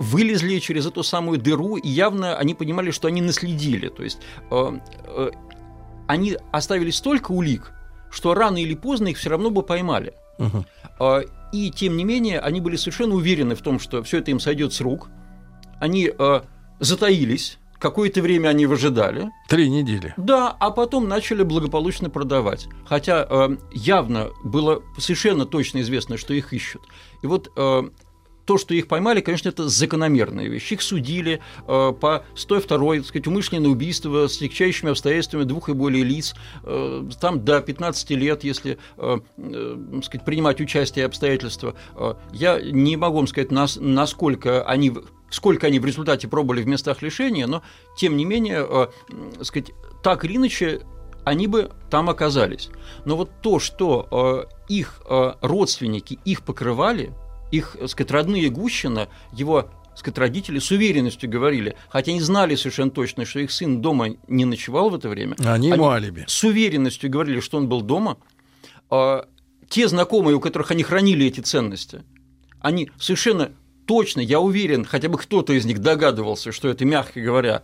вылезли 0.00 0.58
через 0.58 0.86
эту 0.86 1.02
самую 1.04 1.38
дыру, 1.38 1.76
и 1.76 1.88
явно 1.88 2.36
они 2.36 2.54
понимали, 2.54 2.90
что 2.90 3.06
они 3.06 3.20
наследили. 3.20 3.88
То 3.88 4.02
есть 4.02 4.18
э, 4.50 4.78
э, 5.04 5.30
они 6.08 6.36
оставили 6.50 6.90
столько 6.90 7.30
улик, 7.32 7.72
что 8.10 8.34
рано 8.34 8.56
или 8.56 8.74
поздно 8.74 9.08
их 9.08 9.18
все 9.18 9.30
равно 9.30 9.50
бы 9.50 9.62
поймали. 9.62 10.14
Э, 10.98 11.22
И 11.52 11.70
тем 11.70 11.96
не 11.96 12.04
менее, 12.04 12.40
они 12.40 12.60
были 12.60 12.76
совершенно 12.76 13.14
уверены 13.14 13.54
в 13.54 13.60
том, 13.60 13.78
что 13.78 14.02
все 14.02 14.18
это 14.18 14.30
им 14.30 14.40
сойдет 14.40 14.72
с 14.72 14.80
рук. 14.80 15.10
Они 15.80 16.10
э, 16.18 16.40
затаились, 16.80 17.58
какое-то 17.78 18.22
время 18.22 18.48
они 18.48 18.66
выжидали. 18.66 19.30
Три 19.48 19.68
недели. 19.68 20.14
Да, 20.16 20.56
а 20.60 20.70
потом 20.70 21.08
начали 21.08 21.42
благополучно 21.42 22.08
продавать. 22.08 22.68
Хотя 22.86 23.26
э, 23.28 23.56
явно 23.72 24.28
было 24.44 24.82
совершенно 24.98 25.44
точно 25.44 25.80
известно, 25.82 26.16
что 26.16 26.32
их 26.32 26.52
ищут. 26.54 26.82
И 27.22 27.26
вот 27.26 27.52
э, 27.56 27.82
то, 28.50 28.58
что 28.58 28.74
их 28.74 28.88
поймали, 28.88 29.20
конечно, 29.20 29.48
это 29.48 29.68
закономерная 29.68 30.48
вещь. 30.48 30.72
Их 30.72 30.82
судили 30.82 31.40
э, 31.68 31.92
по 31.92 32.24
102 32.34 32.96
так 32.96 33.06
сказать, 33.06 33.28
умышленное 33.28 33.70
убийство 33.70 34.26
с 34.26 34.40
легчайшими 34.40 34.90
обстоятельствами 34.90 35.44
двух 35.44 35.68
и 35.68 35.72
более 35.72 36.02
лиц. 36.02 36.34
Э, 36.64 37.08
там 37.20 37.44
до 37.44 37.60
15 37.60 38.10
лет, 38.10 38.42
если 38.42 38.76
э, 38.96 39.18
э, 39.36 40.00
сказать, 40.02 40.24
принимать 40.24 40.60
участие 40.60 41.04
обстоятельства. 41.06 41.76
Э, 41.94 42.14
я 42.32 42.60
не 42.60 42.96
могу 42.96 43.18
вам 43.18 43.28
сказать, 43.28 43.52
нас, 43.52 43.78
насколько 43.80 44.64
они 44.64 44.94
сколько 45.30 45.68
они 45.68 45.78
в 45.78 45.84
результате 45.84 46.26
пробовали 46.26 46.62
в 46.62 46.66
местах 46.66 47.02
лишения, 47.02 47.46
но 47.46 47.62
тем 47.96 48.16
не 48.16 48.24
менее, 48.24 48.66
э, 48.68 49.44
сказать, 49.44 49.70
так 50.02 50.24
или 50.24 50.38
иначе, 50.38 50.80
они 51.24 51.46
бы 51.46 51.70
там 51.88 52.10
оказались. 52.10 52.68
Но 53.04 53.16
вот 53.16 53.30
то, 53.42 53.60
что 53.60 54.48
э, 54.50 54.52
их 54.68 55.02
э, 55.08 55.34
родственники 55.40 56.18
их 56.24 56.42
покрывали, 56.42 57.12
их, 57.50 57.76
так 57.78 57.88
сказать, 57.88 58.10
родные 58.10 58.48
Гущина, 58.50 59.08
его 59.32 59.70
сказать, 59.96 60.18
родители 60.18 60.58
с 60.58 60.70
уверенностью 60.70 61.28
говорили, 61.28 61.76
хотя 61.88 62.12
они 62.12 62.20
знали 62.20 62.54
совершенно 62.54 62.90
точно, 62.90 63.26
что 63.26 63.40
их 63.40 63.50
сын 63.50 63.82
дома 63.82 64.08
не 64.28 64.44
ночевал 64.44 64.88
в 64.90 64.94
это 64.94 65.08
время, 65.08 65.36
Они 65.44 65.68
ему 65.68 65.88
алиби. 65.90 66.24
с 66.26 66.42
уверенностью 66.44 67.10
говорили, 67.10 67.40
что 67.40 67.58
он 67.58 67.68
был 67.68 67.82
дома. 67.82 68.16
А, 68.88 69.26
Те 69.68 69.88
знакомые, 69.88 70.36
у 70.36 70.40
которых 70.40 70.70
они 70.70 70.82
хранили 70.82 71.26
эти 71.26 71.40
ценности, 71.40 72.02
они 72.60 72.90
совершенно 72.98 73.52
точно, 73.86 74.20
я 74.20 74.40
уверен, 74.40 74.84
хотя 74.84 75.08
бы 75.08 75.18
кто-то 75.18 75.52
из 75.52 75.64
них 75.66 75.80
догадывался, 75.80 76.52
что 76.52 76.68
это, 76.68 76.84
мягко 76.84 77.20
говоря, 77.20 77.62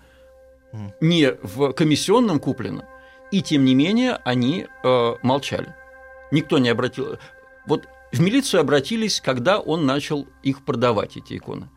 не 1.00 1.32
в 1.42 1.72
комиссионном 1.72 2.38
куплено, 2.40 2.84
и 3.30 3.40
тем 3.40 3.64
не 3.64 3.74
менее 3.74 4.18
они 4.24 4.66
э, 4.84 5.14
молчали. 5.22 5.74
Никто 6.32 6.58
не 6.58 6.68
обратил. 6.68 7.18
Вот 7.66 7.88
в 8.16 8.20
милицию 8.20 8.60
обратились, 8.60 9.20
когда 9.20 9.58
он 9.58 9.86
начал 9.86 10.26
их 10.42 10.62
продавать, 10.64 11.16
эти 11.16 11.36
иконы. 11.36 11.68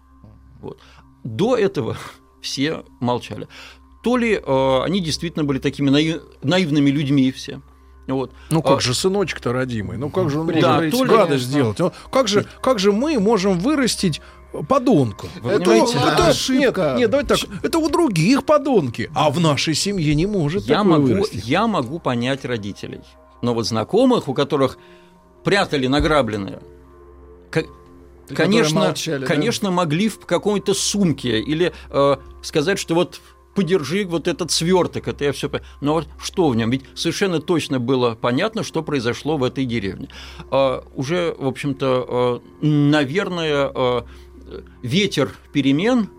Вот. 0.62 0.80
До 1.24 1.56
этого 1.56 1.98
все 2.42 2.84
молчали. 3.00 3.48
То 4.04 4.16
ли 4.18 4.34
э, 4.34 4.82
они 4.84 5.02
действительно 5.02 5.44
были 5.44 5.60
такими 5.60 5.90
наив- 5.90 6.22
наивными 6.42 6.90
людьми 6.90 7.32
все. 7.32 7.62
Вот. 8.08 8.32
Ну 8.50 8.64
как 8.64 8.78
А, 8.78 8.82
же 8.82 8.96
сыночек-то 8.96 9.54
родимый? 9.54 9.98
Ну 9.98 10.10
как 10.10 10.30
же 10.32 10.40
он 10.40 10.48
Да, 10.48 10.78
может 10.78 10.92
то 10.92 11.04
ли- 11.04 11.10
гадость 11.12 11.44
сделать? 11.44 11.78
Как 12.12 12.28
же, 12.28 12.46
как 12.62 12.80
же 12.80 12.92
мы 12.92 13.20
можем 13.20 13.60
вырастить 13.60 14.20
подонка? 14.68 15.28
Вы 15.44 15.52
это, 15.52 15.66
понимаете, 15.66 15.98
это- 15.98 16.16
да, 16.18 16.28
ошибка. 16.30 16.82
Нет, 16.92 16.98
нет, 17.00 17.10
давайте 17.12 17.36
так. 17.36 17.64
Это 17.64 17.78
у 17.78 17.90
других 17.90 18.46
подонки, 18.46 19.12
а 19.14 19.30
в 19.30 19.40
нашей 19.40 19.76
семье 19.76 20.16
не 20.16 20.26
может 20.26 20.64
я, 20.64 20.78
такое 20.78 20.92
могу, 20.94 21.08
вырасти. 21.08 21.42
я 21.44 21.68
могу 21.68 22.00
понять 22.00 22.46
родителей. 22.46 23.02
Но 23.44 23.54
вот 23.54 23.68
знакомых, 23.68 24.28
у 24.28 24.34
которых 24.34 24.80
прятали 25.50 25.88
награбленное, 25.88 26.60
конечно, 28.36 28.82
молчали, 28.82 29.22
да? 29.22 29.26
конечно, 29.26 29.72
могли 29.72 30.08
в 30.08 30.20
какой-то 30.20 30.76
сумке 30.76 31.40
или 31.40 31.74
э, 31.90 32.16
сказать, 32.44 32.78
что 32.78 32.94
вот 32.94 33.20
подержи 33.56 34.06
вот 34.06 34.28
этот 34.28 34.52
сверток, 34.52 35.08
это 35.08 35.24
я 35.24 35.32
все. 35.32 35.50
Но 35.82 35.94
вот 35.94 36.08
что 36.22 36.50
в 36.50 36.56
нем? 36.56 36.70
Ведь 36.70 36.84
совершенно 36.94 37.42
точно 37.42 37.80
было 37.80 38.14
понятно, 38.14 38.64
что 38.64 38.84
произошло 38.84 39.38
в 39.38 39.44
этой 39.44 39.66
деревне. 39.66 40.10
А, 40.52 40.86
уже, 40.94 41.36
в 41.40 41.48
общем-то, 41.48 42.42
э, 42.62 42.66
наверное, 42.68 43.72
э, 43.74 44.02
ветер 44.84 45.36
перемен, 45.52 46.10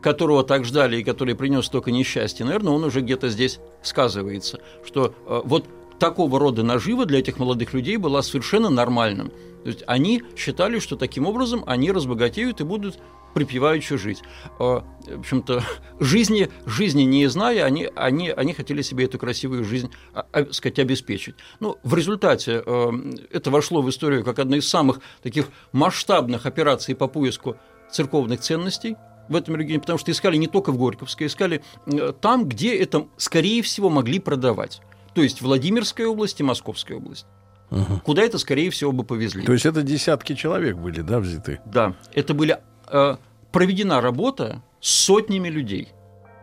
которого 0.00 0.44
так 0.44 0.64
ждали 0.64 0.98
и 0.98 1.02
который 1.02 1.34
принес 1.34 1.66
столько 1.66 1.90
несчастья, 1.90 2.44
наверное, 2.44 2.72
он 2.72 2.84
уже 2.84 3.00
где-то 3.00 3.30
здесь 3.30 3.58
сказывается, 3.82 4.60
что 4.84 5.12
э, 5.26 5.40
вот 5.44 5.66
такого 5.98 6.38
рода 6.38 6.62
нажива 6.62 7.06
для 7.06 7.18
этих 7.18 7.38
молодых 7.38 7.72
людей 7.74 7.96
была 7.96 8.22
совершенно 8.22 8.70
нормальным. 8.70 9.30
То 9.62 9.70
есть 9.70 9.82
они 9.86 10.22
считали, 10.36 10.78
что 10.78 10.96
таким 10.96 11.26
образом 11.26 11.64
они 11.66 11.90
разбогатеют 11.90 12.60
и 12.60 12.64
будут 12.64 12.98
припеваючи 13.36 13.98
жить. 13.98 14.22
Э, 14.58 14.80
В 15.06 15.18
общем-то, 15.18 15.62
жизни, 16.00 16.48
жизни 16.64 17.02
не 17.02 17.26
зная, 17.26 17.64
они, 17.64 17.86
они, 17.94 18.30
они 18.30 18.54
хотели 18.54 18.80
себе 18.80 19.04
эту 19.04 19.18
красивую 19.18 19.62
жизнь 19.62 19.90
а, 20.14 20.24
а, 20.32 20.46
сказать, 20.52 20.78
обеспечить. 20.78 21.34
Ну, 21.60 21.76
в 21.82 21.94
результате 21.94 22.62
э, 22.64 22.90
это 23.30 23.50
вошло 23.50 23.82
в 23.82 23.90
историю 23.90 24.24
как 24.24 24.38
одна 24.38 24.56
из 24.56 24.66
самых 24.66 25.00
таких 25.22 25.48
масштабных 25.72 26.46
операций 26.46 26.94
по 26.94 27.08
поиску 27.08 27.56
церковных 27.90 28.40
ценностей 28.40 28.96
в 29.28 29.36
этом 29.36 29.56
регионе, 29.56 29.80
потому 29.80 29.98
что 29.98 30.10
искали 30.12 30.38
не 30.38 30.46
только 30.46 30.72
в 30.72 30.78
Горьковской, 30.78 31.26
искали 31.26 31.62
э, 31.84 32.12
там, 32.18 32.48
где 32.48 32.74
это, 32.74 33.06
скорее 33.18 33.60
всего, 33.60 33.90
могли 33.90 34.18
продавать. 34.18 34.80
То 35.16 35.22
есть 35.22 35.40
Владимирская 35.40 36.06
область 36.06 36.40
и 36.40 36.42
Московская 36.42 36.96
область. 36.96 37.24
Мгм. 37.70 38.00
Куда 38.00 38.22
это, 38.22 38.36
скорее 38.36 38.68
всего, 38.68 38.92
бы 38.92 39.02
повезли. 39.02 39.46
То 39.46 39.54
есть 39.54 39.64
это 39.64 39.80
десятки 39.80 40.34
человек 40.34 40.76
были, 40.76 41.00
да, 41.00 41.20
взяты? 41.20 41.58
Да, 41.64 41.94
это 42.12 42.34
были 42.34 42.60
э, 42.86 43.16
проведена 43.50 44.02
работа 44.02 44.62
с 44.78 44.90
сотнями 44.90 45.48
людей. 45.48 45.88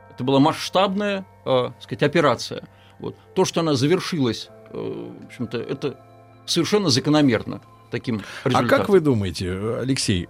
Это 0.10 0.24
была 0.24 0.40
масштабная, 0.40 1.24
э, 1.46 1.70
сказать, 1.82 2.02
операция. 2.02 2.68
Вот. 2.98 3.16
То, 3.36 3.46
что 3.46 3.60
она 3.60 3.76
завершилась, 3.76 4.50
э, 4.72 5.12
в 5.22 5.26
общем-то, 5.28 5.60
это 5.60 6.00
совершенно 6.48 6.90
закономерно 6.90 7.62
таким 7.94 8.22
А 8.44 8.50
результатом. 8.50 8.78
как 8.80 8.90
вы 8.90 9.00
думаете, 9.00 9.78
Алексей, 9.80 10.28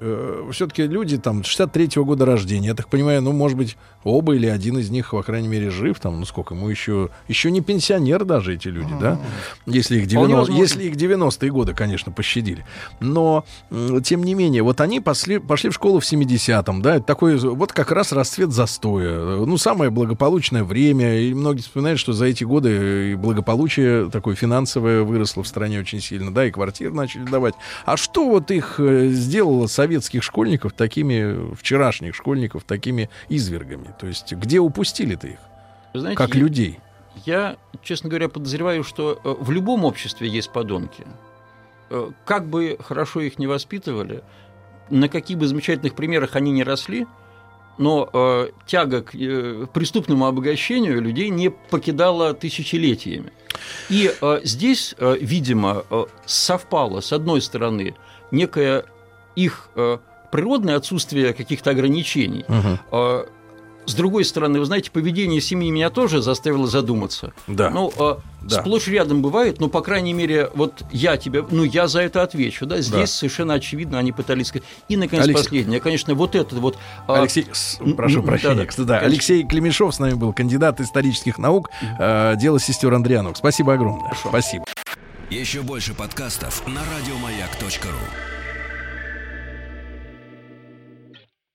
все-таки 0.52 0.84
люди 0.86 1.18
там 1.18 1.42
63-го 1.42 2.04
года 2.06 2.26
рождения, 2.26 2.68
я 2.68 2.74
так 2.76 2.90
понимаю, 2.90 3.22
ну, 3.22 3.32
может 3.32 3.58
быть, 3.58 3.78
оба 4.04 4.36
или 4.36 4.48
один 4.48 4.78
из 4.78 4.90
них, 4.90 5.12
по 5.12 5.24
крайней 5.24 5.48
мере, 5.48 5.70
жив, 5.70 5.98
там, 6.00 6.20
ну, 6.20 6.26
сколько, 6.26 6.54
ему 6.56 6.68
еще, 6.68 7.10
еще 7.30 7.52
не 7.52 7.62
пенсионер 7.62 8.26
даже 8.26 8.54
эти 8.54 8.68
люди, 8.68 8.94
да? 9.00 9.18
Если 9.66 9.98
их, 10.00 10.10
Вполне 10.10 10.34
90, 10.34 10.38
возможно. 10.38 10.62
если 10.62 10.84
их 10.84 10.96
90-е 10.96 11.52
годы, 11.52 11.74
конечно, 11.74 12.12
пощадили. 12.12 12.66
Но, 13.00 13.46
тем 14.04 14.24
не 14.24 14.34
менее, 14.36 14.62
вот 14.62 14.82
они 14.82 15.00
пошли, 15.00 15.40
пошли 15.40 15.70
в 15.70 15.74
школу 15.74 16.02
в 16.02 16.04
70-м, 16.04 16.82
да, 16.82 16.98
это 16.98 17.06
такой, 17.06 17.38
вот 17.38 17.72
как 17.72 17.92
раз 17.94 18.12
расцвет 18.12 18.52
застоя, 18.52 19.46
ну, 19.46 19.58
самое 19.58 19.90
благополучное 19.90 20.66
время, 20.66 21.18
и 21.22 21.34
многие 21.34 21.62
вспоминают, 21.62 22.00
что 22.00 22.12
за 22.12 22.26
эти 22.26 22.44
годы 22.44 23.12
и 23.12 23.16
благополучие 23.16 24.10
такое 24.10 24.36
финансовое 24.36 25.04
выросло 25.04 25.44
в 25.44 25.48
стране 25.48 25.80
очень 25.80 26.02
сильно, 26.02 26.34
да, 26.34 26.46
и 26.46 26.52
квартиры 26.52 26.94
начали 26.94 27.24
давать. 27.24 27.53
А 27.86 27.98
что 27.98 28.28
вот 28.30 28.52
их 28.52 28.80
э, 28.80 29.08
сделало 29.10 29.68
советских 29.68 30.24
школьников 30.24 30.74
такими, 30.74 31.54
вчерашних 31.56 32.16
школьников 32.16 32.64
такими 32.64 33.10
извергами? 33.30 33.94
То 34.00 34.08
есть 34.08 34.32
где 34.34 34.60
упустили-то 34.60 35.28
их, 35.28 35.40
Вы 35.94 36.00
знаете, 36.02 36.18
как 36.18 36.36
я- 36.36 36.42
людей? 36.42 36.80
Я, 37.26 37.58
честно 37.84 38.10
говоря, 38.10 38.28
подозреваю, 38.28 38.84
что 38.84 39.20
э, 39.24 39.36
в 39.40 39.52
любом 39.52 39.86
обществе 39.86 40.28
есть 40.28 40.52
подонки. 40.52 41.06
Э, 41.90 42.10
Как 42.26 42.46
бы 42.48 42.78
хорошо 42.84 43.22
их 43.22 43.38
не 43.38 43.46
воспитывали, 43.48 44.24
на 44.90 45.08
каких 45.10 45.38
бы 45.38 45.48
замечательных 45.48 45.94
примерах 45.96 46.36
они 46.36 46.52
не 46.52 46.64
росли, 46.64 47.06
но 47.78 48.10
э, 48.14 48.50
тяга 48.68 49.02
к 49.02 49.16
э, 49.16 49.66
преступному 49.74 50.26
обогащению 50.26 51.02
людей 51.02 51.30
не 51.30 51.50
покидала 51.50 52.34
тысячелетиями. 52.34 53.32
И 53.90 54.12
э, 54.22 54.40
здесь, 54.44 54.96
э, 54.98 55.18
видимо, 55.20 55.84
э, 55.90 56.06
совпало, 56.26 57.02
с 57.02 57.12
одной 57.14 57.42
стороны, 57.42 57.96
некое 58.32 58.86
их 59.36 59.70
э, 59.76 59.98
природное 60.32 60.76
отсутствие 60.76 61.34
каких-то 61.34 61.72
ограничений, 61.72 62.46
Мгм. 62.48 62.80
э, 62.92 63.26
с 63.86 63.94
другой 63.96 64.26
стороны, 64.26 64.60
вы 64.60 64.66
знаете, 64.66 64.92
поведение 64.92 65.42
семьи 65.42 65.70
меня 65.72 65.90
тоже 65.90 66.22
заставило 66.22 66.68
задуматься. 66.68 67.34
Да. 67.48 67.70
Ну, 67.70 67.92
э, 67.98 68.16
Да. 68.42 68.62
сплошь 68.62 68.88
рядом 68.88 69.22
бывает, 69.22 69.60
но, 69.60 69.68
по 69.70 69.82
крайней 69.82 70.14
мере, 70.14 70.50
вот 70.56 70.84
я 70.92 71.18
тебе, 71.18 71.46
ну, 71.50 71.64
я 71.64 71.88
за 71.88 72.02
это 72.02 72.22
отвечу, 72.24 72.66
да, 72.66 72.82
здесь 72.82 72.92
Да. 72.92 73.08
совершенно 73.08 73.54
очевидно 73.56 73.98
они 74.00 74.12
пытались 74.12 74.48
сказать. 74.48 74.68
И, 74.90 74.98
наконец, 74.98 75.26
Алексей- 75.26 75.44
последнее, 75.44 75.80
конечно, 75.80 76.14
вот 76.16 76.36
это 76.36 76.56
вот... 76.56 76.78
а, 77.08 77.20
Алексей, 77.20 77.46
с- 77.52 77.80
прошу 77.96 78.24
прощения, 78.24 78.56
да-да, 78.56 78.66
кстати, 78.68 78.88
да. 78.88 79.00
конечно. 79.00 79.14
Алексей 79.14 79.44
Клемешов 79.48 79.94
с 79.96 80.00
нами 80.00 80.14
был, 80.14 80.34
кандидат 80.34 80.80
исторических 80.82 81.38
наук, 81.38 81.70
э, 82.00 82.36
дело 82.38 82.60
сестер 82.60 82.94
Андрианок. 82.94 83.38
Спасибо 83.38 83.74
огромное. 83.74 84.04
Хорошо. 84.10 84.30
Спасибо. 84.30 84.66
Еще 85.30 85.62
больше 85.62 85.94
подкастов 85.94 86.66
на 86.68 86.82
радиомаяк.ру. 86.82 88.43